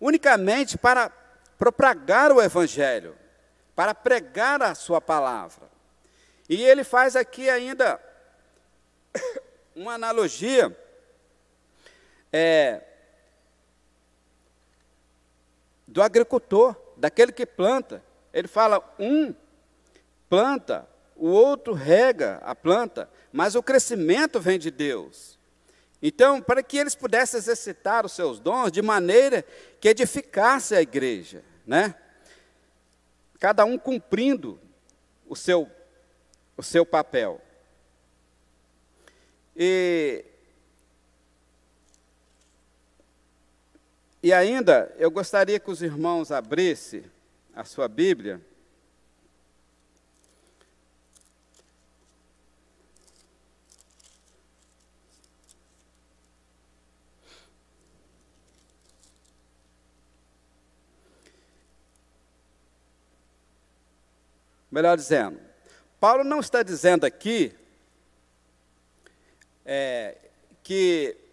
unicamente 0.00 0.76
para 0.76 1.10
propagar 1.58 2.30
o 2.30 2.42
Evangelho, 2.42 3.16
para 3.74 3.94
pregar 3.94 4.62
a 4.62 4.74
sua 4.74 5.00
palavra. 5.00 5.68
E 6.48 6.62
ele 6.62 6.84
faz 6.84 7.16
aqui 7.16 7.48
ainda 7.48 8.00
uma 9.74 9.94
analogia 9.94 10.76
é, 12.32 12.82
do 15.86 16.02
agricultor, 16.02 16.76
daquele 16.96 17.32
que 17.32 17.46
planta. 17.46 18.02
Ele 18.32 18.48
fala: 18.48 18.82
um 18.98 19.34
planta, 20.28 20.88
o 21.14 21.28
outro 21.28 21.72
rega 21.72 22.40
a 22.44 22.54
planta, 22.54 23.08
mas 23.32 23.54
o 23.54 23.62
crescimento 23.62 24.40
vem 24.40 24.58
de 24.58 24.70
Deus. 24.70 25.38
Então, 26.02 26.42
para 26.42 26.62
que 26.62 26.76
eles 26.76 26.94
pudessem 26.94 27.38
exercitar 27.38 28.04
os 28.04 28.12
seus 28.12 28.38
dons 28.38 28.70
de 28.70 28.82
maneira 28.82 29.44
que 29.80 29.88
edificasse 29.88 30.74
a 30.74 30.82
igreja, 30.82 31.42
né? 31.66 31.94
Cada 33.38 33.64
um 33.64 33.78
cumprindo 33.78 34.60
o 35.26 35.34
seu, 35.34 35.70
o 36.56 36.62
seu 36.62 36.84
papel. 36.84 37.40
E 39.56 40.24
E 44.26 44.32
ainda, 44.32 44.92
eu 44.98 45.08
gostaria 45.08 45.60
que 45.60 45.70
os 45.70 45.80
irmãos 45.80 46.32
abrissem 46.32 47.04
a 47.54 47.62
sua 47.62 47.86
Bíblia. 47.86 48.40
Melhor 64.68 64.96
dizendo, 64.96 65.40
Paulo 66.00 66.24
não 66.24 66.40
está 66.40 66.64
dizendo 66.64 67.04
aqui 67.04 67.54
é, 69.64 70.18
que 70.64 71.25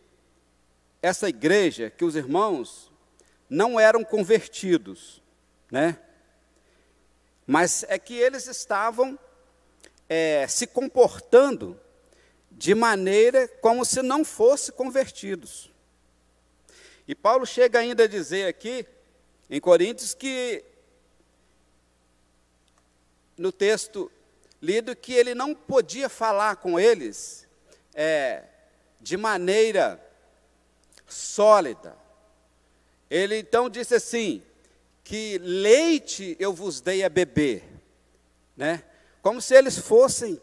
essa 1.04 1.28
igreja 1.28 1.90
que 1.90 2.06
os 2.06 2.16
irmãos 2.16 2.90
não 3.50 3.78
eram 3.78 4.06
convertidos, 4.06 5.22
né? 5.70 6.00
Mas 7.46 7.84
é 7.90 8.00
que 8.00 8.14
eles 8.14 8.48
estavam 8.48 9.20
é, 10.08 10.48
se 10.48 10.66
comportando 10.66 11.78
de 12.50 12.74
maneira 12.74 13.50
como 13.62 13.84
se 13.84 14.02
não 14.02 14.24
fossem 14.24 14.74
convertidos. 14.74 15.70
E 17.06 17.14
Paulo 17.14 17.46
chega 17.46 17.80
ainda 17.80 18.06
a 18.06 18.08
dizer 18.08 18.48
aqui, 18.48 18.86
em 19.50 19.60
Coríntios, 19.60 20.14
que 20.14 20.64
no 23.38 23.52
texto 23.52 24.10
lido, 24.62 24.96
que 24.96 25.12
ele 25.12 25.36
não 25.36 25.54
podia 25.54 26.08
falar 26.08 26.56
com 26.56 26.80
eles 26.80 27.46
é, 27.94 28.44
de 29.02 29.18
maneira 29.18 30.02
sólida. 31.14 31.96
Ele 33.10 33.38
então 33.38 33.70
disse 33.70 33.96
assim: 33.96 34.44
que 35.04 35.38
leite 35.38 36.36
eu 36.40 36.54
vos 36.54 36.82
dei 36.82 37.04
a 37.04 37.10
beber, 37.10 37.64
né? 38.56 38.84
Como 39.22 39.42
se 39.42 39.56
eles 39.56 39.78
fossem 39.78 40.42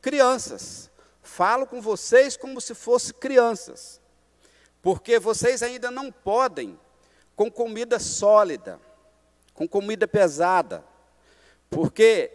crianças. 0.00 0.90
Falo 1.22 1.66
com 1.66 1.80
vocês 1.80 2.36
como 2.36 2.60
se 2.60 2.74
fossem 2.74 3.14
crianças, 3.14 4.00
porque 4.82 5.18
vocês 5.18 5.62
ainda 5.62 5.90
não 5.90 6.10
podem 6.10 6.78
com 7.36 7.50
comida 7.50 7.98
sólida, 7.98 8.80
com 9.54 9.68
comida 9.68 10.08
pesada, 10.08 10.84
porque 11.70 12.32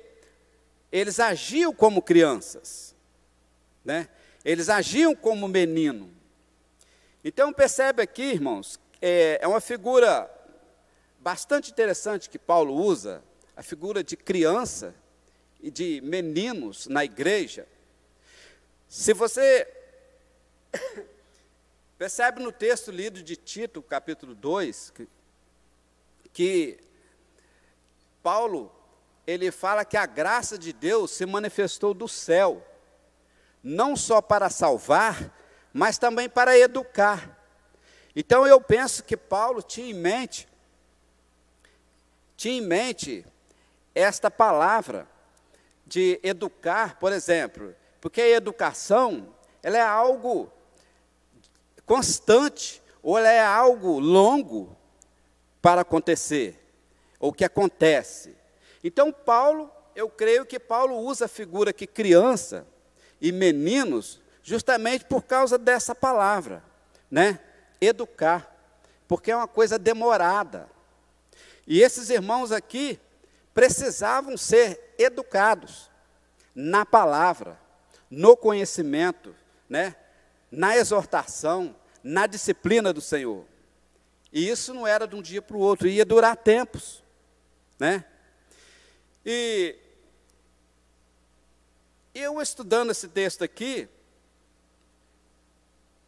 eles 0.92 1.20
agiam 1.20 1.74
como 1.74 2.02
crianças, 2.02 2.96
né? 3.84 4.08
Eles 4.46 4.70
agiam 4.70 5.14
como 5.14 5.48
menino. 5.48 6.15
Então 7.28 7.52
percebe 7.52 8.04
aqui, 8.04 8.22
irmãos, 8.22 8.80
é, 9.02 9.40
é 9.42 9.48
uma 9.48 9.60
figura 9.60 10.30
bastante 11.20 11.72
interessante 11.72 12.30
que 12.30 12.38
Paulo 12.38 12.76
usa, 12.76 13.24
a 13.58 13.64
figura 13.64 14.04
de 14.04 14.16
criança 14.16 14.94
e 15.60 15.72
de 15.72 16.02
meninos 16.02 16.86
na 16.86 17.04
igreja. 17.04 17.68
Se 18.88 19.12
você 19.12 19.68
percebe 21.98 22.44
no 22.44 22.52
texto 22.52 22.92
lido 22.92 23.24
de 23.24 23.36
Tito, 23.36 23.82
capítulo 23.82 24.36
2, 24.36 24.92
que, 24.92 25.08
que 26.32 26.80
Paulo 28.22 28.72
ele 29.26 29.50
fala 29.50 29.84
que 29.84 29.98
a 29.98 30.06
graça 30.06 30.60
de 30.60 30.72
Deus 30.72 31.10
se 31.10 31.26
manifestou 31.26 31.92
do 31.92 32.08
céu, 32.08 32.64
não 33.64 33.96
só 33.96 34.22
para 34.22 34.48
salvar, 34.48 35.34
mas 35.76 35.98
também 35.98 36.30
para 36.30 36.58
educar. 36.58 37.38
Então 38.16 38.48
eu 38.48 38.62
penso 38.62 39.04
que 39.04 39.18
Paulo 39.18 39.62
tinha 39.62 39.90
em 39.90 39.94
mente, 39.94 40.48
tinha 42.38 42.60
em 42.60 42.62
mente 42.62 43.26
esta 43.94 44.32
palavra 44.32 45.06
de 45.86 46.18
educar, 46.24 46.98
por 46.98 47.12
exemplo, 47.12 47.76
porque 48.00 48.22
a 48.22 48.30
educação, 48.30 49.36
ela 49.62 49.78
é 49.78 49.82
algo 49.82 50.50
constante, 51.86 52.82
ou 53.04 53.18
ela 53.18 53.30
é 53.30 53.44
algo 53.44 54.00
longo 54.00 54.78
para 55.62 55.82
acontecer, 55.82 56.58
ou 57.20 57.34
que 57.34 57.44
acontece. 57.44 58.34
Então 58.82 59.12
Paulo, 59.12 59.70
eu 59.94 60.08
creio 60.08 60.46
que 60.46 60.58
Paulo 60.58 60.98
usa 61.00 61.26
a 61.26 61.28
figura 61.28 61.74
que 61.74 61.86
criança 61.86 62.66
e 63.20 63.30
meninos 63.34 64.24
justamente 64.46 65.06
por 65.06 65.24
causa 65.24 65.58
dessa 65.58 65.96
palavra, 65.96 66.64
né? 67.10 67.40
Educar, 67.82 68.56
porque 69.08 69.32
é 69.32 69.36
uma 69.36 69.48
coisa 69.48 69.80
demorada. 69.80 70.70
E 71.66 71.82
esses 71.82 72.12
irmãos 72.12 72.52
aqui 72.52 73.00
precisavam 73.56 74.38
ser 74.38 74.94
educados 75.00 75.90
na 76.54 76.86
palavra, 76.86 77.60
no 78.08 78.38
conhecimento, 78.38 79.36
né? 79.68 79.96
Na 80.52 80.78
exortação, 80.78 81.76
na 82.04 82.28
disciplina 82.28 82.94
do 82.94 83.02
Senhor. 83.02 83.46
E 84.32 84.48
isso 84.48 84.76
não 84.76 84.86
era 84.86 85.08
de 85.08 85.16
um 85.16 85.24
dia 85.24 85.42
para 85.42 85.58
o 85.58 85.60
outro, 85.60 85.88
ia 85.88 86.06
durar 86.06 86.38
tempos, 86.38 87.04
né? 87.80 88.06
E 89.26 89.76
eu 92.14 92.40
estudando 92.40 92.92
esse 92.92 93.08
texto 93.08 93.44
aqui, 93.44 93.90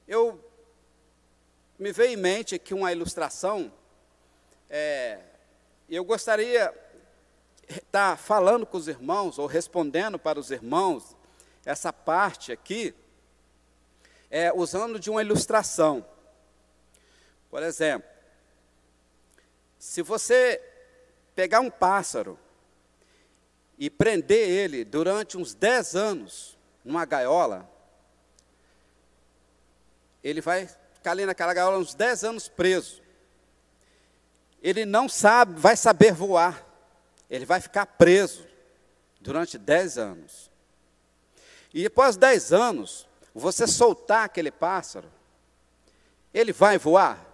eu 0.07 0.43
me 1.77 1.91
veio 1.91 2.13
em 2.13 2.15
mente 2.15 2.55
aqui 2.55 2.73
uma 2.73 2.91
ilustração. 2.91 3.71
É, 4.69 5.19
eu 5.89 6.03
gostaria, 6.05 6.73
está 7.67 8.15
falando 8.15 8.65
com 8.65 8.77
os 8.77 8.87
irmãos, 8.87 9.37
ou 9.37 9.45
respondendo 9.45 10.17
para 10.17 10.39
os 10.39 10.49
irmãos, 10.49 11.15
essa 11.65 11.91
parte 11.91 12.53
aqui, 12.53 12.95
é, 14.31 14.51
usando 14.53 14.97
de 14.97 15.09
uma 15.09 15.21
ilustração. 15.21 16.05
Por 17.49 17.61
exemplo, 17.61 18.09
se 19.77 20.01
você 20.01 20.61
pegar 21.35 21.59
um 21.59 21.69
pássaro 21.69 22.39
e 23.77 23.89
prender 23.89 24.49
ele 24.49 24.85
durante 24.85 25.37
uns 25.37 25.53
10 25.53 25.95
anos 25.95 26.57
numa 26.83 27.05
gaiola, 27.05 27.69
ele 30.29 30.41
vai 30.41 30.67
ficar 30.93 31.11
ali 31.11 31.25
naquela 31.25 31.53
gaiola 31.53 31.77
uns 31.77 31.93
10 31.93 32.23
anos 32.25 32.49
preso. 32.49 33.01
Ele 34.61 34.85
não 34.85 35.07
sabe, 35.07 35.57
vai 35.59 35.77
saber 35.77 36.11
voar. 36.11 36.65
Ele 37.29 37.45
vai 37.45 37.61
ficar 37.61 37.85
preso 37.85 38.45
durante 39.21 39.57
10 39.57 39.97
anos. 39.97 40.51
E 41.73 41.85
após 41.85 42.17
10 42.17 42.51
anos, 42.51 43.07
você 43.33 43.65
soltar 43.65 44.25
aquele 44.25 44.51
pássaro, 44.51 45.09
ele 46.33 46.51
vai 46.51 46.77
voar? 46.77 47.25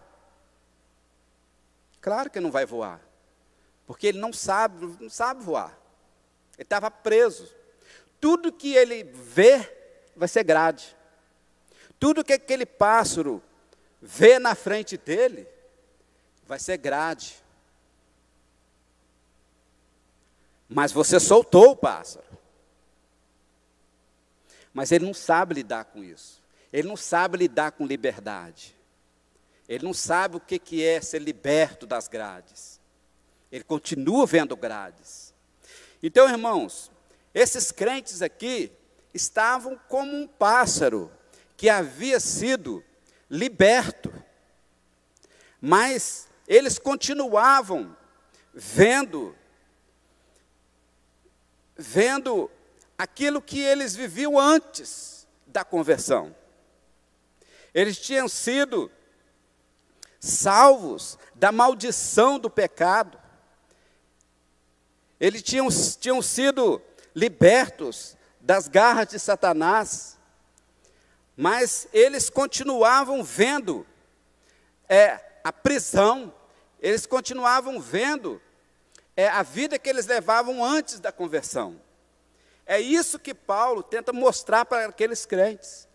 Claro 2.00 2.30
que 2.30 2.40
não 2.40 2.52
vai 2.52 2.66
voar. 2.66 3.02
Porque 3.88 4.08
ele 4.08 4.20
não 4.20 4.32
sabe, 4.32 4.98
não 5.00 5.10
sabe 5.10 5.44
voar. 5.44 5.76
Ele 6.58 6.64
estava 6.64 6.92
preso. 6.92 7.52
Tudo 8.20 8.52
que 8.52 8.76
ele 8.76 9.04
vê 9.04 9.68
vai 10.16 10.28
ser 10.28 10.44
grade. 10.44 10.96
Tudo 12.04 12.22
que 12.22 12.34
aquele 12.34 12.66
pássaro 12.66 13.42
vê 14.02 14.38
na 14.38 14.56
frente 14.56 14.98
dele 14.98 15.48
vai 16.46 16.60
ser 16.60 16.76
grade. 16.76 17.42
Mas 20.68 20.92
você 20.92 21.18
soltou 21.18 21.72
o 21.72 21.76
pássaro. 21.78 22.26
Mas 24.74 24.92
ele 24.92 25.06
não 25.06 25.14
sabe 25.14 25.54
lidar 25.54 25.86
com 25.86 26.04
isso. 26.04 26.44
Ele 26.74 26.90
não 26.90 26.98
sabe 26.98 27.38
lidar 27.38 27.72
com 27.72 27.88
liberdade. 27.88 28.76
Ele 29.66 29.86
não 29.86 29.94
sabe 29.94 30.36
o 30.36 30.42
que 30.42 30.84
é 30.84 31.00
ser 31.00 31.20
liberto 31.20 31.88
das 31.88 32.10
grades. 32.10 32.82
Ele 33.50 33.64
continua 33.64 34.26
vendo 34.26 34.58
grades. 34.58 35.34
Então, 36.04 36.30
irmãos, 36.30 36.92
esses 37.34 37.72
crentes 37.72 38.22
aqui 38.22 38.74
estavam 39.14 39.80
como 39.88 40.14
um 40.14 40.28
pássaro 40.28 41.10
que 41.64 41.70
havia 41.70 42.20
sido 42.20 42.84
liberto. 43.30 44.14
Mas 45.62 46.28
eles 46.46 46.78
continuavam 46.78 47.96
vendo 48.54 49.34
vendo 51.78 52.52
aquilo 52.98 53.42
que 53.42 53.62
eles 53.62 53.96
viviam 53.96 54.38
antes 54.38 55.26
da 55.48 55.64
conversão. 55.64 56.36
Eles 57.74 57.98
tinham 57.98 58.28
sido 58.28 58.92
salvos 60.20 61.18
da 61.34 61.50
maldição 61.50 62.38
do 62.38 62.50
pecado. 62.50 63.18
Eles 65.18 65.42
tinham, 65.42 65.70
tinham 65.98 66.22
sido 66.22 66.82
libertos 67.16 68.18
das 68.42 68.68
garras 68.68 69.08
de 69.08 69.18
Satanás, 69.18 70.13
mas 71.36 71.88
eles 71.92 72.30
continuavam 72.30 73.24
vendo 73.24 73.86
é, 74.88 75.20
a 75.44 75.52
prisão, 75.52 76.34
eles 76.80 77.06
continuavam 77.06 77.80
vendo 77.80 78.42
é, 79.16 79.28
a 79.28 79.44
vida 79.44 79.80
que 79.80 79.90
eles 79.90 80.06
levavam 80.06 80.64
antes 80.64 81.00
da 81.00 81.12
conversão. 81.12 81.80
É 82.66 82.80
isso 82.80 83.20
que 83.20 83.34
Paulo 83.34 83.84
tenta 83.84 84.14
mostrar 84.14 84.66
para 84.66 84.86
aqueles 84.86 85.26
crentes. 85.26 85.88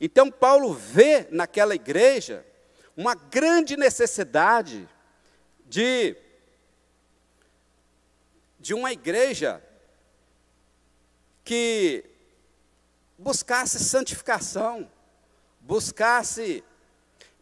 Então, 0.00 0.30
Paulo 0.30 0.72
vê 0.72 1.26
naquela 1.30 1.74
igreja 1.74 2.44
uma 2.96 3.14
grande 3.14 3.76
necessidade 3.76 4.88
de, 5.66 6.16
de 8.58 8.74
uma 8.74 8.92
igreja 8.92 9.62
que 11.44 12.04
buscasse 13.20 13.78
santificação, 13.78 14.90
buscasse 15.60 16.64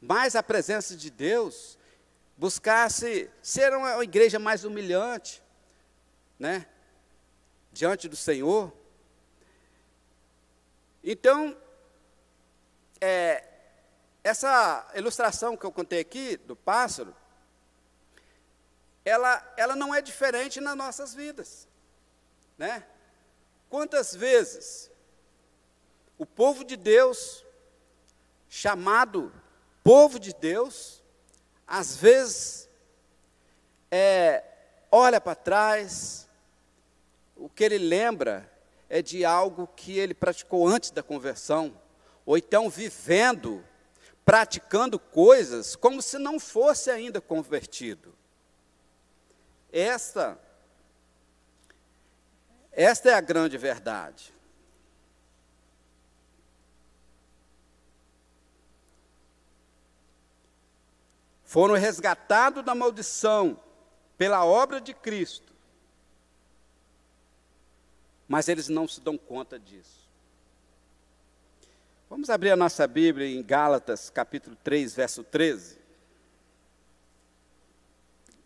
mais 0.01 0.35
a 0.35 0.43
presença 0.43 0.97
de 0.97 1.09
Deus, 1.09 1.79
buscasse 2.37 3.31
ser 3.41 3.73
uma, 3.73 4.03
igreja 4.03 4.41
mais 4.41 4.65
humilhante, 4.65 5.41
né? 6.37 6.67
Diante 7.73 8.09
do 8.09 8.17
Senhor. 8.17 8.73
Então, 11.03 11.57
é, 13.01 13.45
essa 14.25 14.91
ilustração 14.97 15.57
que 15.57 15.65
eu 15.65 15.71
contei 15.71 16.01
aqui 16.01 16.37
do 16.39 16.57
pássaro, 16.57 17.15
ela, 19.05 19.55
ela 19.57 19.77
não 19.77 19.95
é 19.95 20.03
diferente 20.03 20.61
nas 20.61 20.77
nossas 20.77 21.15
vidas, 21.15 21.69
né? 22.59 22.85
Quantas 23.71 24.13
vezes 24.13 24.91
o 26.19 26.27
povo 26.27 26.65
de 26.65 26.77
Deus, 26.77 27.45
chamado 28.49 29.33
povo 29.85 30.19
de 30.19 30.35
Deus, 30.35 31.03
às 31.67 31.97
vezes 31.97 32.69
é, 33.91 34.43
olha 34.91 35.21
para 35.21 35.35
trás, 35.35 36.29
o 37.37 37.49
que 37.49 37.63
ele 37.63 37.79
lembra 37.79 38.51
é 38.89 39.01
de 39.01 39.25
algo 39.25 39.69
que 39.69 39.99
ele 39.99 40.15
praticou 40.15 40.67
antes 40.67 40.91
da 40.91 41.03
conversão, 41.03 41.81
ou 42.27 42.37
então 42.37 42.69
vivendo 42.69 43.65
praticando 44.25 44.99
coisas 44.99 45.75
como 45.75 46.03
se 46.03 46.19
não 46.19 46.39
fosse 46.39 46.91
ainda 46.91 47.21
convertido. 47.21 48.15
Esta 49.73 50.39
esta 52.73 53.11
é 53.11 53.15
a 53.15 53.21
grande 53.21 53.59
verdade. 53.59 54.35
Foram 61.49 61.77
resgatados 61.77 62.63
da 62.63 62.75
maldição 62.75 63.59
pela 64.19 64.45
obra 64.45 64.83
de 64.83 64.93
Cristo, 64.93 65.51
mas 68.29 68.49
eles 68.49 68.69
não 68.69 68.87
se 68.87 69.01
dão 69.01 69.17
conta 69.17 69.59
disso. 69.59 70.07
Vamos 72.11 72.29
abrir 72.29 72.51
a 72.51 72.57
nossa 72.57 72.87
Bíblia 72.87 73.27
em 73.27 73.43
Gálatas, 73.43 74.11
capítulo 74.11 74.57
3, 74.63 74.95
verso 74.95 75.25
13. 75.25 75.79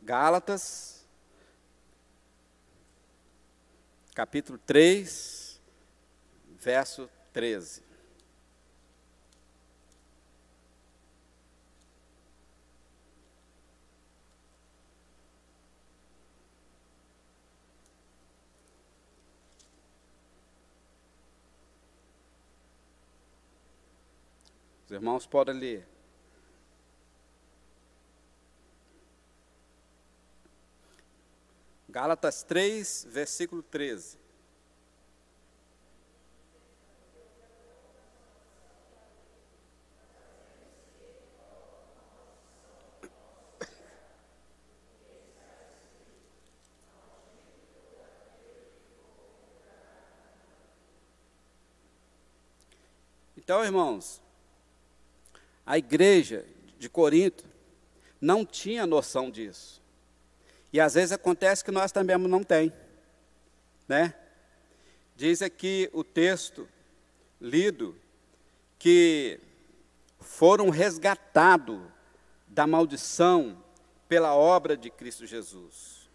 Gálatas, 0.01 1.05
capítulo 4.15 4.59
3, 4.59 5.61
verso 6.57 7.11
13. 7.33 7.83
Os 24.93 24.97
irmãos 24.97 25.27
podem 25.27 25.55
ler. 25.55 25.89
Gálatas 31.89 32.43
3, 32.43 33.07
versículo 33.09 33.63
13. 33.63 34.19
Então, 53.39 53.65
irmãos, 53.65 54.23
a 55.65 55.79
igreja 55.79 56.45
de 56.79 56.89
Corinto 56.89 57.45
não 58.21 58.45
tinha 58.45 58.87
noção 58.87 59.31
disso. 59.31 59.83
E 60.73 60.81
às 60.81 60.95
vezes 60.95 61.13
acontece 61.13 61.65
que 61.65 61.71
nós 61.71 61.93
também 61.93 62.17
não 62.17 62.43
tem, 62.43 62.73
né? 63.87 64.15
Diz 65.15 65.43
aqui 65.43 65.91
o 65.93 66.03
texto 66.03 66.69
lido 67.41 67.97
que 68.79 69.39
foram 70.19 70.71
resgatados 70.71 71.81
da 72.47 72.67
maldição 72.67 73.63
pela 74.09 74.35
obra 74.35 74.77
de 74.77 74.91
Cristo 74.91 75.27
Jesus. 75.27 76.09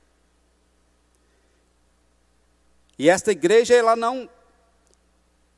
E 2.97 3.09
esta 3.09 3.31
igreja, 3.31 3.75
ela 3.75 3.95
não, 3.95 4.29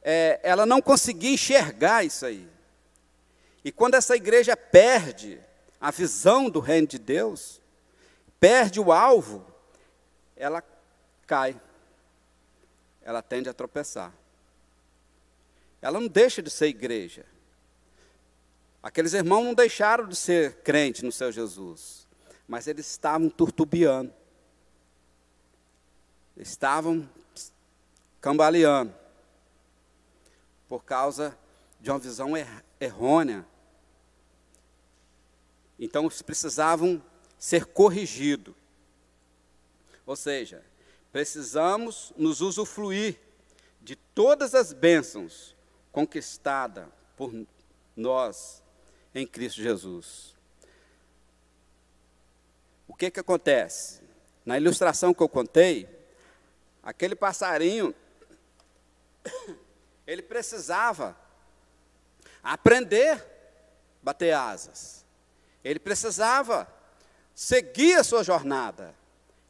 é, 0.01 0.39
ela 0.43 0.65
não 0.65 0.81
conseguia 0.81 1.31
enxergar 1.31 2.03
isso 2.03 2.25
aí. 2.25 2.47
E 3.63 3.71
quando 3.71 3.95
essa 3.95 4.15
igreja 4.15 4.55
perde 4.55 5.39
a 5.79 5.91
visão 5.91 6.49
do 6.49 6.59
reino 6.59 6.87
de 6.87 6.97
Deus, 6.97 7.61
perde 8.39 8.79
o 8.79 8.91
alvo, 8.91 9.45
ela 10.35 10.63
cai. 11.27 11.59
Ela 13.01 13.21
tende 13.21 13.49
a 13.49 13.53
tropeçar. 13.53 14.13
Ela 15.81 15.99
não 15.99 16.07
deixa 16.07 16.41
de 16.41 16.49
ser 16.49 16.67
igreja. 16.67 17.25
Aqueles 18.81 19.13
irmãos 19.13 19.43
não 19.43 19.53
deixaram 19.53 20.07
de 20.07 20.15
ser 20.15 20.57
crente 20.61 21.03
no 21.03 21.11
seu 21.11 21.31
Jesus, 21.31 22.07
mas 22.47 22.67
eles 22.67 22.89
estavam 22.89 23.29
turtubiando. 23.29 24.13
Estavam 26.37 27.09
cambaleando 28.21 28.93
por 30.69 30.83
causa 30.83 31.37
de 31.81 31.89
uma 31.89 31.99
visão 31.99 32.37
er 32.37 32.63
errônea. 32.79 33.45
Então, 35.77 36.03
eles 36.03 36.21
precisavam 36.21 37.01
ser 37.37 37.65
corrigidos. 37.65 38.53
Ou 40.05 40.15
seja, 40.15 40.63
precisamos 41.11 42.13
nos 42.17 42.41
usufruir 42.41 43.19
de 43.81 43.95
todas 43.95 44.53
as 44.53 44.73
bênçãos 44.73 45.55
conquistadas 45.91 46.87
por 47.15 47.33
nós 47.95 48.61
em 49.13 49.25
Cristo 49.25 49.61
Jesus. 49.61 50.35
O 52.87 52.93
que, 52.93 53.11
que 53.11 53.19
acontece? 53.19 54.01
Na 54.45 54.57
ilustração 54.57 55.13
que 55.13 55.21
eu 55.21 55.29
contei, 55.29 55.87
aquele 56.81 57.15
passarinho, 57.15 57.93
ele 60.05 60.21
precisava 60.21 61.15
aprender 62.43 63.15
a 63.15 63.25
bater 64.01 64.33
asas. 64.33 65.05
Ele 65.63 65.79
precisava 65.79 66.67
seguir 67.33 67.95
a 67.95 68.03
sua 68.03 68.23
jornada. 68.23 68.95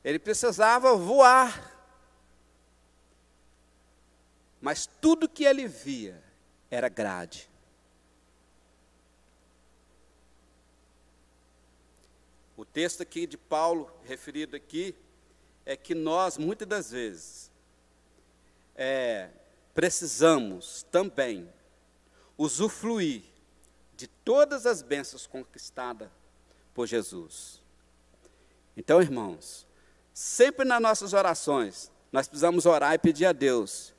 Ele 0.03 0.19
precisava 0.19 0.95
voar. 0.95 1.75
Mas 4.61 4.87
tudo 4.99 5.29
que 5.29 5.43
ele 5.43 5.67
via 5.67 6.21
era 6.69 6.89
grade. 6.89 7.49
O 12.57 12.65
texto 12.65 13.01
aqui 13.01 13.25
de 13.25 13.37
Paulo, 13.37 13.89
referido 14.03 14.55
aqui, 14.55 14.93
é 15.65 15.77
que 15.77 15.95
nós, 15.95 16.37
muitas 16.37 16.67
das 16.67 16.91
vezes, 16.91 17.49
é, 18.75 19.29
precisamos 19.73 20.83
também 20.91 21.49
usufruir 22.39 23.21
de 23.97 24.07
todas 24.07 24.65
as 24.65 24.81
bênçãos 24.81 25.27
conquistadas 25.27 26.07
por 26.73 26.87
Jesus. 26.87 27.61
Então, 28.77 29.01
irmãos, 29.01 29.67
sempre 30.13 30.65
nas 30.65 30.81
nossas 30.81 31.11
orações, 31.11 31.91
nós 32.13 32.29
precisamos 32.29 32.65
orar 32.65 32.93
e 32.93 32.97
pedir 32.97 33.25
a 33.25 33.33
Deus 33.33 33.93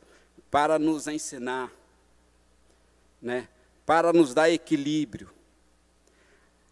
para 0.51 0.79
nos 0.79 1.07
ensinar, 1.07 1.71
né, 3.21 3.47
para 3.85 4.11
nos 4.11 4.33
dar 4.33 4.49
equilíbrio. 4.49 5.31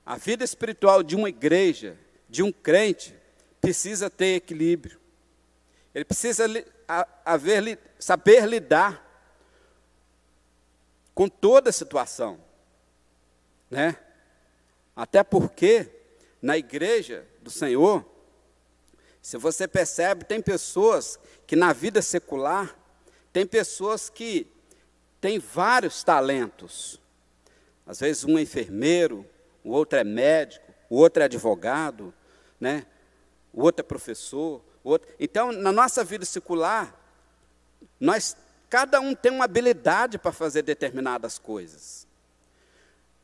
A 0.07 0.17
vida 0.17 0.43
espiritual 0.43 1.03
de 1.03 1.15
uma 1.15 1.29
igreja, 1.29 1.99
de 2.31 2.43
um 2.43 2.51
crente, 2.51 3.15
precisa 3.61 4.09
ter 4.09 4.37
equilíbrio. 4.37 4.99
Ele 5.95 6.07
precisa 6.07 6.47
haver, 7.27 7.79
saber 7.99 8.47
lidar 8.47 9.08
com 11.19 11.29
toda 11.29 11.71
a 11.71 11.73
situação, 11.73 12.39
né? 13.69 13.97
Até 14.95 15.25
porque 15.25 15.91
na 16.41 16.57
igreja 16.57 17.27
do 17.43 17.51
Senhor, 17.51 18.07
se 19.21 19.37
você 19.37 19.67
percebe, 19.67 20.25
tem 20.25 20.41
pessoas 20.41 21.19
que 21.45 21.57
na 21.57 21.73
vida 21.73 22.01
secular, 22.03 22.79
tem 23.33 23.45
pessoas 23.45 24.09
que 24.09 24.47
têm 25.21 25.41
vários 25.41 26.05
talentos. 26.05 27.01
Às 27.85 27.99
vezes 27.99 28.23
um 28.23 28.39
é 28.39 28.43
enfermeiro, 28.43 29.27
o 29.65 29.73
outro 29.73 29.99
é 29.99 30.05
médico, 30.05 30.73
o 30.89 30.99
outro 30.99 31.21
é 31.21 31.25
advogado, 31.25 32.15
né? 32.61 32.87
o 33.53 33.65
outro 33.65 33.85
é 33.85 33.89
professor. 33.89 34.63
O 34.85 34.91
outro... 34.91 35.13
Então, 35.19 35.51
na 35.51 35.73
nossa 35.73 36.05
vida 36.05 36.25
secular, 36.25 36.95
nós, 37.99 38.37
cada 38.69 39.01
um 39.01 39.15
tem 39.15 39.33
uma 39.33 39.45
habilidade 39.45 40.19
para 40.19 40.33
fazer 40.33 40.63
determinadas 40.63 41.39
coisas. 41.39 42.07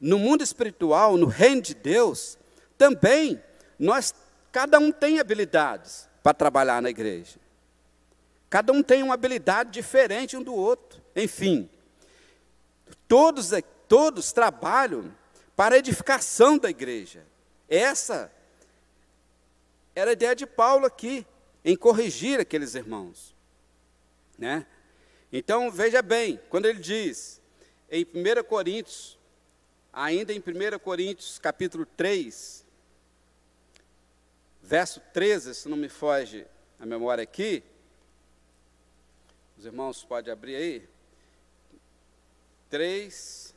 No 0.00 0.18
mundo 0.18 0.42
espiritual, 0.42 1.16
no 1.16 1.26
reino 1.26 1.62
de 1.62 1.74
Deus, 1.74 2.38
também 2.76 3.42
nós, 3.78 4.14
cada 4.52 4.78
um 4.78 4.90
tem 4.90 5.18
habilidades 5.18 6.08
para 6.22 6.34
trabalhar 6.34 6.80
na 6.80 6.90
igreja. 6.90 7.38
Cada 8.48 8.72
um 8.72 8.82
tem 8.82 9.02
uma 9.02 9.14
habilidade 9.14 9.70
diferente 9.70 10.36
um 10.36 10.42
do 10.42 10.54
outro. 10.54 11.02
Enfim, 11.16 11.68
todos, 13.08 13.50
todos 13.88 14.32
trabalham 14.32 15.12
para 15.56 15.74
a 15.74 15.78
edificação 15.78 16.58
da 16.58 16.70
igreja. 16.70 17.24
Essa 17.68 18.30
era 19.94 20.10
a 20.10 20.12
ideia 20.12 20.34
de 20.34 20.46
Paulo 20.46 20.86
aqui, 20.86 21.26
em 21.64 21.76
corrigir 21.76 22.40
aqueles 22.40 22.74
irmãos. 22.74 23.34
Né? 24.38 24.66
Então, 25.36 25.68
veja 25.68 26.00
bem, 26.00 26.40
quando 26.48 26.66
ele 26.66 26.78
diz, 26.78 27.42
em 27.90 28.04
1 28.04 28.44
Coríntios, 28.44 29.18
ainda 29.92 30.32
em 30.32 30.38
1 30.38 30.78
Coríntios, 30.78 31.40
capítulo 31.40 31.84
3, 31.84 32.64
verso 34.62 35.00
13, 35.12 35.56
se 35.56 35.68
não 35.68 35.76
me 35.76 35.88
foge 35.88 36.46
a 36.78 36.86
memória 36.86 37.24
aqui, 37.24 37.64
os 39.58 39.66
irmãos 39.66 40.04
podem 40.04 40.32
abrir 40.32 40.54
aí. 40.54 40.88
3, 42.70 43.53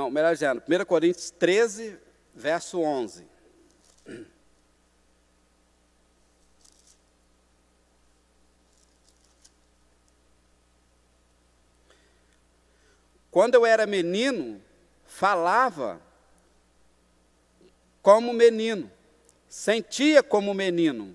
Não, 0.00 0.10
melhor 0.10 0.32
dizendo, 0.32 0.62
1 0.66 0.84
Coríntios 0.86 1.30
13, 1.30 1.98
verso 2.34 2.80
11. 2.80 3.26
Quando 13.30 13.56
eu 13.56 13.66
era 13.66 13.86
menino, 13.86 14.62
falava 15.04 16.00
como 18.00 18.32
menino, 18.32 18.90
sentia 19.46 20.22
como 20.22 20.54
menino, 20.54 21.14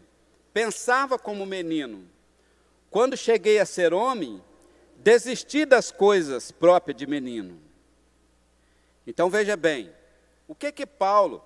pensava 0.53 1.17
como 1.17 1.43
menino. 1.43 2.07
Quando 2.91 3.17
cheguei 3.17 3.57
a 3.57 3.65
ser 3.65 3.95
homem, 3.95 4.39
desisti 4.97 5.65
das 5.65 5.89
coisas 5.89 6.51
próprias 6.51 6.95
de 6.95 7.07
menino. 7.07 7.64
Então 9.08 9.30
veja 9.30 9.56
bem, 9.56 9.93
o 10.47 10.56
que 10.56 10.72
que 10.72 10.86
Paulo 10.86 11.43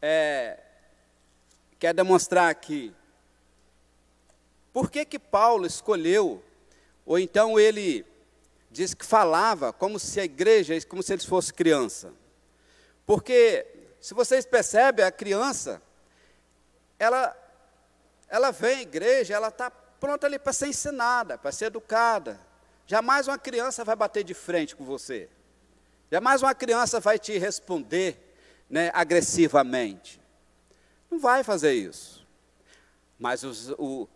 é, 0.00 0.58
quer 1.78 1.94
demonstrar 1.94 2.50
aqui? 2.50 2.94
Por 4.72 4.90
que 4.90 5.04
que 5.04 5.18
Paulo 5.18 5.66
escolheu, 5.66 6.42
ou 7.04 7.18
então 7.18 7.58
ele 7.58 8.06
diz 8.70 8.94
que 8.94 9.04
falava 9.04 9.72
como 9.72 9.98
se 9.98 10.20
a 10.20 10.24
igreja, 10.24 10.74
como 10.86 11.02
se 11.02 11.12
eles 11.12 11.24
fossem 11.24 11.54
criança? 11.54 12.12
Porque, 13.04 13.66
se 14.00 14.14
vocês 14.14 14.46
percebem, 14.46 15.04
a 15.04 15.10
criança, 15.10 15.82
ela, 16.98 17.36
ela 18.28 18.52
vem 18.52 18.76
à 18.76 18.82
igreja, 18.82 19.34
ela 19.34 19.48
está 19.48 19.70
pronta 19.70 20.26
ali 20.26 20.38
para 20.38 20.52
ser 20.52 20.68
ensinada, 20.68 21.36
para 21.36 21.50
ser 21.50 21.66
educada. 21.66 22.40
Jamais 22.86 23.26
uma 23.26 23.38
criança 23.38 23.84
vai 23.84 23.96
bater 23.96 24.22
de 24.22 24.34
frente 24.34 24.76
com 24.76 24.84
você. 24.84 25.28
Jamais 26.10 26.42
uma 26.42 26.54
criança 26.54 26.98
vai 26.98 27.18
te 27.18 27.38
responder 27.38 28.34
né, 28.68 28.90
agressivamente. 28.92 30.20
Não 31.10 31.18
vai 31.18 31.44
fazer 31.44 31.72
isso. 31.72 32.26
Mas 33.18 33.44
os, 33.44 33.70
o, 33.78 34.08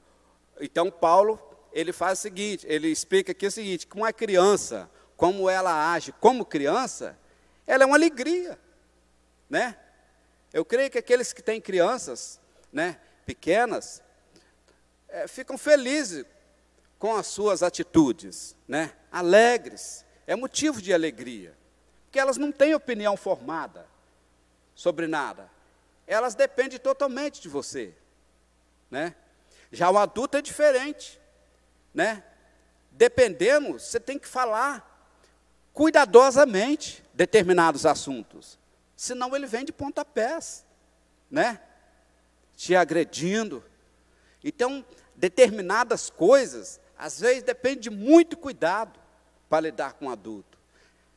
Então 0.61 0.91
Paulo, 0.91 1.39
ele 1.73 1.93
faz 1.93 2.19
o 2.19 2.23
seguinte, 2.23 2.67
ele 2.69 2.89
explica 2.89 3.33
aqui 3.33 3.47
o 3.47 3.51
seguinte, 3.51 3.87
que 3.87 3.97
uma 3.97 4.13
criança, 4.13 4.91
como 5.17 5.49
ela 5.49 5.93
age 5.93 6.13
como 6.13 6.45
criança, 6.45 7.19
ela 7.67 7.85
é 7.85 7.87
uma 7.87 7.97
alegria, 7.97 8.59
né? 9.49 9.77
Eu 10.53 10.65
creio 10.65 10.91
que 10.91 10.99
aqueles 10.99 11.33
que 11.33 11.43
têm 11.43 11.61
crianças, 11.61 12.41
né, 12.73 12.99
pequenas, 13.27 14.03
é, 15.09 15.27
ficam 15.27 15.59
felizes 15.59 16.25
com 16.99 17.17
as 17.17 17.27
suas 17.27 17.63
atitudes, 17.63 18.57
né? 18.67 18.93
Alegres, 19.11 20.05
é 20.27 20.37
motivo 20.37 20.81
de 20.81 20.93
alegria, 20.93 21.57
porque 22.15 22.21
elas 22.21 22.37
não 22.37 22.53
têm 22.53 22.73
opinião 22.77 23.17
formada 23.17 23.89
sobre 24.73 25.09
nada. 25.09 25.51
Elas 26.07 26.37
dependem 26.37 26.79
totalmente 26.79 27.43
de 27.43 27.49
você, 27.49 27.93
né? 28.89 29.17
Já 29.73 29.91
o 29.91 29.99
adulto 29.99 30.37
é 30.37 30.41
diferente, 30.41 31.21
né? 31.93 32.23
Dependendo, 32.93 33.81
você 33.81 33.99
tem 33.99 34.17
que 34.17 34.29
falar 34.29 35.11
cuidadosamente 35.73 37.03
determinados 37.13 37.85
assuntos, 37.85 38.61
senão 38.97 39.35
ele 39.35 39.47
vem 39.47 39.65
de 39.65 39.73
pontapés, 39.73 40.65
né? 41.29 41.61
Te 42.55 42.77
agredindo. 42.77 43.65
Então, 44.45 44.87
determinadas 45.17 46.11
coisas, 46.11 46.81
às 46.97 47.19
vezes 47.19 47.43
depende 47.43 47.81
de 47.81 47.91
muito 47.91 48.37
cuidado 48.37 49.01
para 49.49 49.63
lidar 49.63 49.95
com 49.95 50.07
o 50.07 50.11
adulto. 50.11 50.54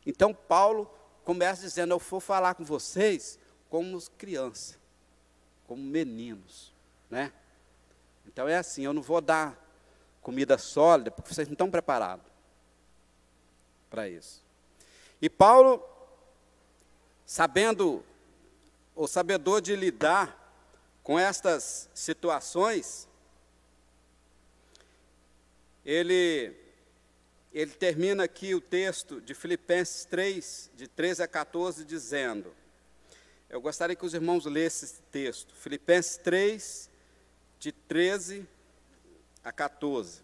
Então, 0.08 0.34
Paulo 0.34 0.90
começa 1.26 1.62
dizendo: 1.62 1.94
Eu 1.94 2.00
vou 2.00 2.22
falar 2.22 2.56
com 2.56 2.64
vocês 2.64 3.38
como 3.70 4.02
crianças, 4.18 4.80
como 5.68 5.84
meninos, 5.84 6.74
né? 7.10 7.34
Então 8.26 8.48
é 8.48 8.56
assim, 8.56 8.84
eu 8.84 8.94
não 8.94 9.02
vou 9.02 9.20
dar 9.20 9.62
comida 10.22 10.58
sólida, 10.58 11.12
porque 11.12 11.34
vocês 11.34 11.48
não 11.48 11.54
estão 11.54 11.70
preparados 11.70 12.26
para 13.90 14.08
isso. 14.08 14.44
E 15.22 15.30
Paulo, 15.30 15.84
sabendo, 17.26 18.04
ou 18.96 19.08
sabedor 19.08 19.62
de 19.62 19.76
lidar 19.76 20.54
com 21.04 21.18
estas 21.18 21.90
situações, 21.94 23.08
ele, 25.84 26.54
ele 27.58 27.72
termina 27.72 28.24
aqui 28.24 28.54
o 28.54 28.62
texto 28.62 29.20
de 29.20 29.34
Filipenses 29.34 30.06
3, 30.06 30.70
de 30.76 30.88
13 30.88 31.24
a 31.24 31.28
14, 31.28 31.84
dizendo: 31.84 32.56
Eu 33.50 33.60
gostaria 33.60 33.96
que 33.96 34.06
os 34.06 34.14
irmãos 34.14 34.46
lessem 34.46 34.88
esse 34.88 35.02
texto, 35.12 35.56
Filipenses 35.56 36.18
3, 36.18 36.88
de 37.58 37.72
13 37.72 38.48
a 39.44 39.52
14. 39.52 40.22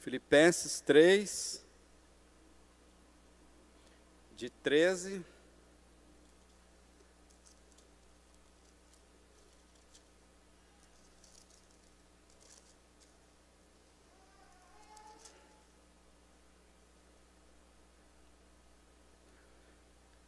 Filipenses 0.00 0.82
3, 0.82 1.64
de 4.36 4.50
13 4.50 5.24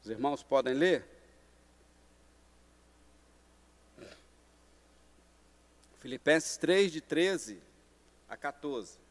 Os 0.03 0.11
irmãos 0.11 0.43
podem 0.43 0.75
ler? 0.75 1.05
Filipenses 6.01 6.57
3, 6.57 6.91
de 6.91 7.01
13 7.01 7.63
a 8.29 8.37
14. 8.37 9.02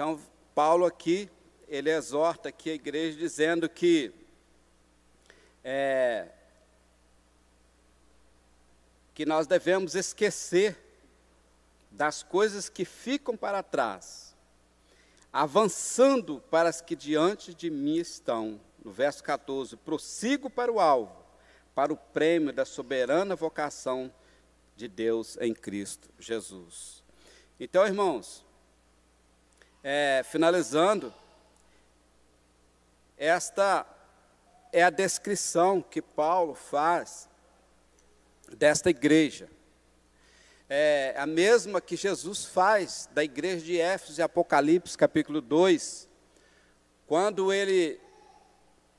Então, 0.00 0.18
Paulo 0.54 0.86
aqui, 0.86 1.28
ele 1.68 1.90
exorta 1.90 2.48
aqui 2.48 2.70
a 2.70 2.74
igreja 2.74 3.18
dizendo 3.18 3.68
que 3.68 4.10
é, 5.62 6.26
que 9.12 9.26
nós 9.26 9.46
devemos 9.46 9.94
esquecer 9.94 10.74
das 11.90 12.22
coisas 12.22 12.70
que 12.70 12.86
ficam 12.86 13.36
para 13.36 13.62
trás, 13.62 14.34
avançando 15.30 16.42
para 16.50 16.70
as 16.70 16.80
que 16.80 16.96
diante 16.96 17.54
de 17.54 17.68
mim 17.68 17.98
estão. 17.98 18.58
No 18.82 18.90
verso 18.90 19.22
14, 19.22 19.76
prossigo 19.76 20.48
para 20.48 20.72
o 20.72 20.80
alvo, 20.80 21.22
para 21.74 21.92
o 21.92 21.96
prêmio 21.98 22.54
da 22.54 22.64
soberana 22.64 23.36
vocação 23.36 24.10
de 24.74 24.88
Deus 24.88 25.36
em 25.42 25.52
Cristo 25.52 26.08
Jesus. 26.18 27.04
Então, 27.60 27.84
irmãos, 27.86 28.48
é, 29.82 30.22
finalizando, 30.24 31.12
esta 33.16 33.86
é 34.72 34.82
a 34.82 34.90
descrição 34.90 35.82
que 35.82 36.00
Paulo 36.00 36.54
faz 36.54 37.28
desta 38.56 38.90
igreja. 38.90 39.48
É 40.68 41.14
a 41.16 41.26
mesma 41.26 41.80
que 41.80 41.96
Jesus 41.96 42.44
faz 42.44 43.08
da 43.12 43.24
igreja 43.24 43.64
de 43.64 43.80
Éfeso 43.80 44.22
Apocalipse, 44.22 44.96
capítulo 44.96 45.40
2, 45.40 46.08
quando 47.06 47.52
ele, 47.52 48.00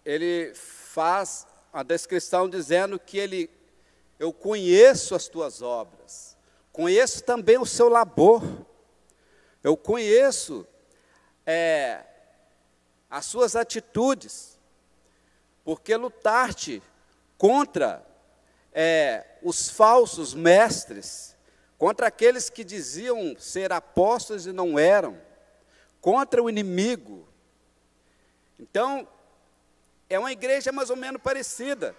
ele 0.04 0.54
faz 0.54 1.48
a 1.72 1.82
descrição 1.82 2.50
dizendo 2.50 3.00
que 3.00 3.18
ele, 3.18 3.50
eu 4.20 4.34
conheço 4.34 5.16
as 5.16 5.30
tuas 5.30 5.62
obras, 5.62 6.36
conheço 6.74 7.24
também 7.24 7.58
o 7.58 7.66
seu 7.66 7.88
labor, 7.88 8.44
eu 9.64 9.78
conheço 9.78 10.68
é, 11.46 12.04
as 13.10 13.26
suas 13.26 13.56
atitudes, 13.56 14.60
porque 15.64 15.96
lutar-te 15.96 16.82
contra 17.38 18.06
é, 18.74 19.26
os 19.42 19.70
falsos 19.70 20.34
mestres, 20.34 21.36
contra 21.78 22.08
aqueles 22.08 22.50
que 22.50 22.64
diziam 22.64 23.36
ser 23.38 23.72
apóstolos 23.72 24.46
e 24.46 24.52
não 24.52 24.78
eram, 24.78 25.20
contra 26.00 26.42
o 26.42 26.50
inimigo. 26.50 27.28
Então, 28.60 29.08
é 30.10 30.20
uma 30.20 30.32
igreja 30.32 30.72
mais 30.72 30.90
ou 30.90 30.96
menos 30.96 31.22
parecida. 31.22 31.96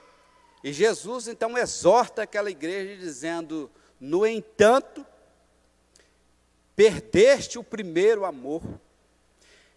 E 0.62 0.72
Jesus 0.72 1.26
então 1.26 1.58
exorta 1.58 2.22
aquela 2.22 2.50
igreja 2.50 2.96
dizendo: 2.96 3.70
No 3.98 4.24
entanto, 4.26 5.04
perdeste 6.76 7.58
o 7.58 7.64
primeiro 7.64 8.24
amor. 8.24 8.62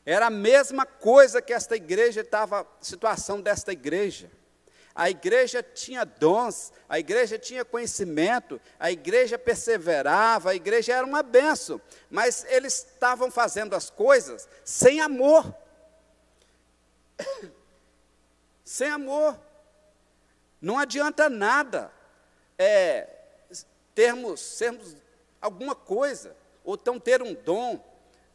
Era 0.05 0.27
a 0.27 0.29
mesma 0.29 0.85
coisa 0.85 1.41
que 1.41 1.51
esta 1.51 1.75
igreja 1.75 2.21
estava, 2.21 2.67
situação 2.79 3.41
desta 3.41 3.71
igreja. 3.71 4.29
A 4.93 5.09
igreja 5.09 5.61
tinha 5.61 6.05
dons, 6.05 6.71
a 6.87 6.97
igreja 6.97 7.37
tinha 7.37 7.65
conhecimento, 7.65 8.61
a 8.79 8.91
igreja 8.91 9.37
perseverava, 9.37 10.51
a 10.51 10.55
igreja 10.55 10.93
era 10.93 11.05
uma 11.05 11.21
benção, 11.21 11.81
mas 12.09 12.45
eles 12.47 12.85
estavam 12.85 13.29
fazendo 13.29 13.75
as 13.75 13.89
coisas 13.89 14.47
sem 14.63 15.01
amor. 15.01 15.53
sem 18.63 18.89
amor. 18.89 19.37
Não 20.61 20.79
adianta 20.79 21.29
nada 21.29 21.91
é, 22.57 23.09
termos, 23.93 24.39
sermos 24.39 24.95
alguma 25.41 25.75
coisa, 25.75 26.35
ou 26.63 26.75
então 26.75 26.99
ter 26.99 27.21
um 27.21 27.33
dom, 27.33 27.83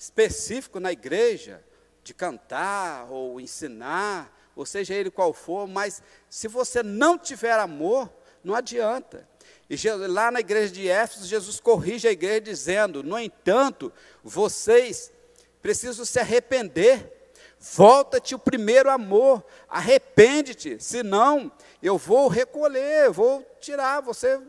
específico 0.00 0.80
na 0.80 0.90
igreja, 0.90 1.62
de 2.02 2.14
cantar 2.14 3.12
ou 3.12 3.38
ensinar, 3.38 4.34
ou 4.56 4.64
seja 4.64 4.94
ele 4.94 5.10
qual 5.10 5.34
for, 5.34 5.68
mas 5.68 6.02
se 6.30 6.48
você 6.48 6.82
não 6.82 7.18
tiver 7.18 7.52
amor, 7.52 8.10
não 8.42 8.54
adianta. 8.54 9.28
E 9.68 9.76
lá 10.08 10.30
na 10.30 10.40
igreja 10.40 10.72
de 10.72 10.88
Éfeso, 10.88 11.26
Jesus 11.26 11.60
corrige 11.60 12.08
a 12.08 12.12
igreja 12.12 12.40
dizendo: 12.40 13.02
No 13.02 13.18
entanto, 13.18 13.92
vocês 14.24 15.12
precisam 15.60 16.06
se 16.06 16.18
arrepender. 16.18 17.18
Volta-te 17.58 18.34
o 18.34 18.38
primeiro 18.38 18.90
amor, 18.90 19.44
arrepende-te, 19.68 20.82
senão 20.82 21.52
eu 21.82 21.98
vou 21.98 22.26
recolher, 22.26 23.10
vou 23.10 23.46
tirar, 23.60 24.00
você 24.00 24.40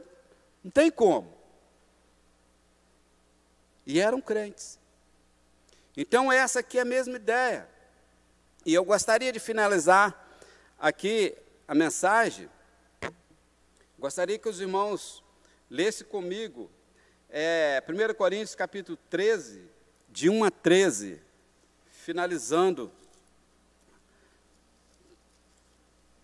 não 0.64 0.72
tem 0.72 0.89
como. 0.89 1.36
E 3.86 3.99
eram 3.99 4.22
crentes. 4.22 4.81
Então, 5.96 6.32
essa 6.32 6.60
aqui 6.60 6.78
é 6.78 6.82
a 6.82 6.86
mesma 6.86 7.16
ideia. 7.16 7.68
E 8.66 8.74
eu 8.74 8.86
gostaria 8.86 9.32
de 9.32 9.39
finalizar 9.39 10.16
aqui 10.80 11.36
a 11.68 11.76
mensagem. 11.76 12.50
Gostaria 13.98 14.39
que 14.39 14.48
os 14.48 14.62
irmãos 14.62 15.24
lessem 15.70 16.06
comigo 16.08 16.72
é, 17.30 17.82
1 17.88 18.14
Coríntios 18.14 18.56
capítulo 18.56 18.98
13, 19.10 19.64
de 20.10 20.30
1 20.30 20.44
a 20.44 20.52
13, 20.52 21.22
finalizando. 21.88 22.92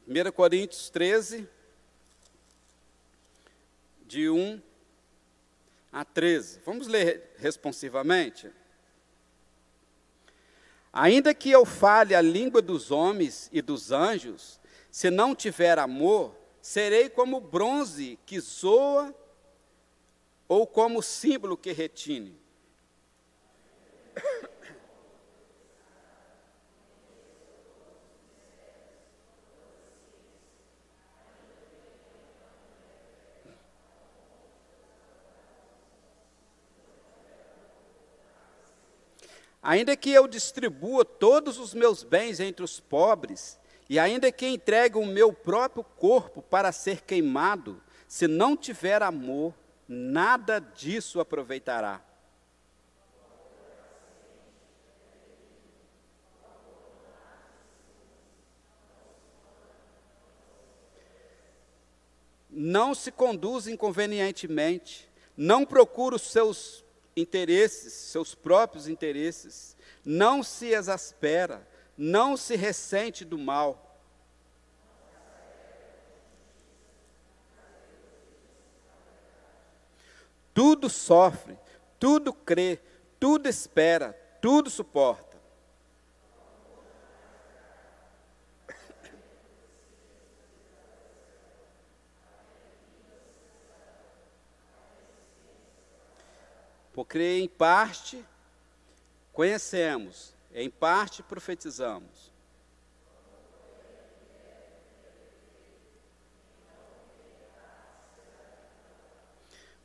1 0.07 0.31
Coríntios 0.31 0.89
13, 0.89 1.47
de 4.05 4.29
1 4.29 4.61
a 5.91 6.05
13. 6.05 6.61
Vamos 6.65 6.87
ler 6.87 7.33
responsivamente? 7.37 8.51
Ainda 10.99 11.31
que 11.31 11.51
eu 11.51 11.63
fale 11.63 12.15
a 12.15 12.21
língua 12.21 12.59
dos 12.59 12.89
homens 12.89 13.51
e 13.53 13.61
dos 13.61 13.91
anjos, 13.91 14.59
se 14.89 15.11
não 15.11 15.35
tiver 15.35 15.77
amor, 15.77 16.35
serei 16.59 17.07
como 17.07 17.39
bronze 17.39 18.17
que 18.25 18.41
soa 18.41 19.13
ou 20.47 20.65
como 20.65 21.03
símbolo 21.03 21.55
que 21.55 21.71
retine. 21.71 22.35
Ainda 39.67 39.97
que 39.97 40.09
eu 40.09 40.29
distribua 40.29 41.03
todos 41.03 41.59
os 41.59 41.73
meus 41.73 42.01
bens 42.01 42.39
entre 42.39 42.63
os 42.63 42.79
pobres, 42.79 43.59
e 43.89 43.99
ainda 43.99 44.31
que 44.31 44.47
entregue 44.47 44.97
o 44.97 45.05
meu 45.05 45.33
próprio 45.33 45.83
corpo 45.83 46.41
para 46.41 46.71
ser 46.71 47.01
queimado, 47.01 47.83
se 48.07 48.29
não 48.29 48.55
tiver 48.55 49.03
amor, 49.03 49.53
nada 49.85 50.59
disso 50.59 51.19
aproveitará. 51.19 52.01
Não 62.49 62.95
se 62.95 63.11
conduz 63.11 63.67
inconvenientemente, 63.67 65.11
não 65.35 65.65
procura 65.65 66.15
os 66.15 66.21
seus 66.21 66.86
interesses, 67.17 67.93
seus 67.93 68.35
próprios 68.35 68.87
interesses, 68.87 69.75
não 70.05 70.43
se 70.43 70.67
exaspera, 70.67 71.67
não 71.97 72.37
se 72.37 72.55
ressente 72.55 73.25
do 73.25 73.39
mal. 73.39 73.83
Tudo 80.53 80.89
sofre, 80.89 81.57
tudo 81.99 82.31
crê, 82.31 82.79
tudo 83.19 83.49
espera, 83.49 84.13
tudo 84.39 84.69
suporta. 84.69 85.26
Porque 97.07 97.23
em 97.23 97.47
parte 97.47 98.23
conhecemos, 99.31 100.35
em 100.53 100.69
parte 100.69 101.23
profetizamos. 101.23 102.33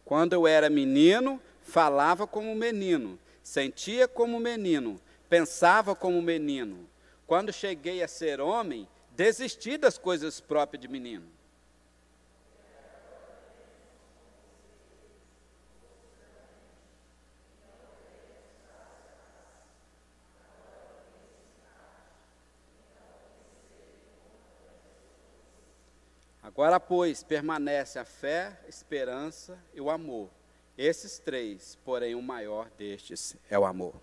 Quando 0.05 0.33
eu 0.33 0.49
era 0.49 0.69
menino, 0.69 1.41
falava 1.63 2.27
como 2.27 2.57
menino, 2.57 3.17
sentia 3.41 4.09
como 4.09 4.41
menino, 4.41 5.01
pensava 5.29 5.95
como 5.95 6.21
menino. 6.21 6.91
Quando 7.25 7.53
cheguei 7.53 8.03
a 8.03 8.09
ser 8.09 8.41
homem, 8.41 8.89
desisti 9.13 9.79
das 9.79 9.97
coisas 9.97 10.41
próprias 10.41 10.83
de 10.83 10.89
menino. 10.89 11.31
Agora, 26.63 26.79
pois, 26.79 27.25
permanece 27.25 27.99
a 27.99 28.05
fé, 28.05 28.57
esperança 28.69 29.59
e 29.75 29.81
o 29.81 29.91
amor. 29.91 30.31
Esses 30.79 31.19
três, 31.19 31.77
porém, 31.85 32.15
o 32.15 32.23
maior 32.23 32.71
destes 32.79 33.35
é 33.51 33.59
o 33.59 33.65
amor. 33.65 33.97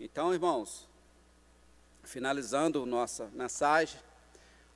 Então, 0.00 0.32
irmãos, 0.32 0.88
finalizando 2.02 2.86
nossa 2.86 3.26
mensagem, 3.34 4.00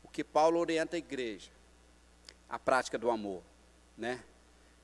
o 0.04 0.08
que 0.08 0.22
Paulo 0.22 0.60
orienta 0.60 0.94
a 0.94 0.98
igreja, 0.98 1.50
a 2.50 2.58
prática 2.58 2.98
do 2.98 3.10
amor, 3.10 3.42
né? 3.96 4.22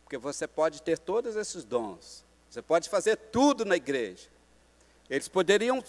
Porque 0.02 0.16
você 0.16 0.46
pode 0.46 0.80
ter 0.80 0.98
todos 0.98 1.36
esses 1.36 1.64
dons, 1.64 2.24
você 2.48 2.62
pode 2.62 2.88
fazer 2.88 3.16
tudo 3.16 3.62
na 3.62 3.76
igreja. 3.76 4.30
Eles 5.10 5.28
poderiam 5.28 5.84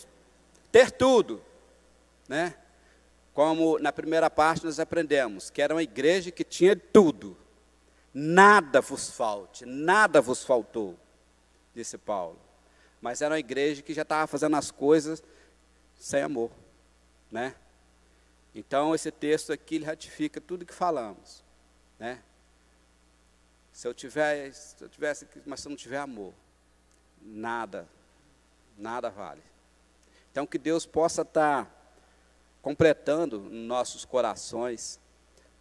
ter 0.74 0.92
tudo, 0.92 1.42
né? 2.28 2.54
Como 3.38 3.78
na 3.78 3.94
primeira 3.94 4.32
parte 4.32 4.66
nós 4.66 4.80
aprendemos, 4.80 5.52
que 5.52 5.62
era 5.62 5.72
uma 5.72 5.84
igreja 5.84 6.32
que 6.32 6.44
tinha 6.44 6.76
tudo. 6.76 7.38
Nada 8.12 8.82
vos 8.82 9.12
falte, 9.12 9.64
nada 9.64 10.20
vos 10.20 10.44
faltou, 10.44 10.98
disse 11.72 12.00
Paulo. 12.00 12.40
Mas 13.00 13.22
era 13.22 13.36
uma 13.36 13.40
igreja 13.40 13.84
que 13.84 13.94
já 13.94 14.02
estava 14.02 14.26
fazendo 14.26 14.56
as 14.56 14.72
coisas 14.72 15.24
sem 16.00 16.24
amor, 16.24 16.50
né? 17.30 17.54
Então 18.56 18.96
esse 18.96 19.12
texto 19.12 19.54
aqui 19.54 19.76
ele 19.76 19.86
ratifica 19.86 20.42
tudo 20.42 20.66
que 20.66 20.74
falamos, 20.74 21.44
né? 22.00 22.24
Se 23.72 23.88
eu 23.88 23.94
tiver, 23.94 24.52
se 24.52 24.84
eu 24.84 24.90
tivesse, 24.90 25.28
mas 25.46 25.60
se 25.60 25.68
eu 25.68 25.70
não 25.70 25.78
tiver 25.78 26.00
amor, 26.00 26.34
nada, 27.22 27.88
nada 28.76 29.12
vale. 29.12 29.44
Então 30.32 30.48
que 30.48 30.58
Deus 30.58 30.88
possa 30.88 31.22
estar 31.22 31.66
tá 31.66 31.77
completando 32.62 33.39
nos 33.39 33.68
nossos 33.68 34.05
corações, 34.05 34.99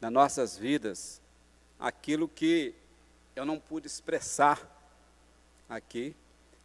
nas 0.00 0.12
nossas 0.12 0.56
vidas, 0.56 1.20
aquilo 1.78 2.28
que 2.28 2.74
eu 3.34 3.44
não 3.44 3.58
pude 3.58 3.86
expressar 3.86 4.60
aqui, 5.68 6.14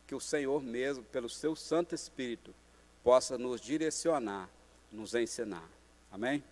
que 0.08 0.16
o 0.16 0.20
Senhor 0.20 0.62
mesmo, 0.62 1.04
pelo 1.06 1.30
seu 1.30 1.56
Santo 1.56 1.96
Espírito, 1.96 2.54
possa 3.04 3.38
nos 3.38 3.62
direcionar, 3.62 4.50
nos 4.92 5.16
ensinar. 5.16 5.68
Amém? 6.12 6.44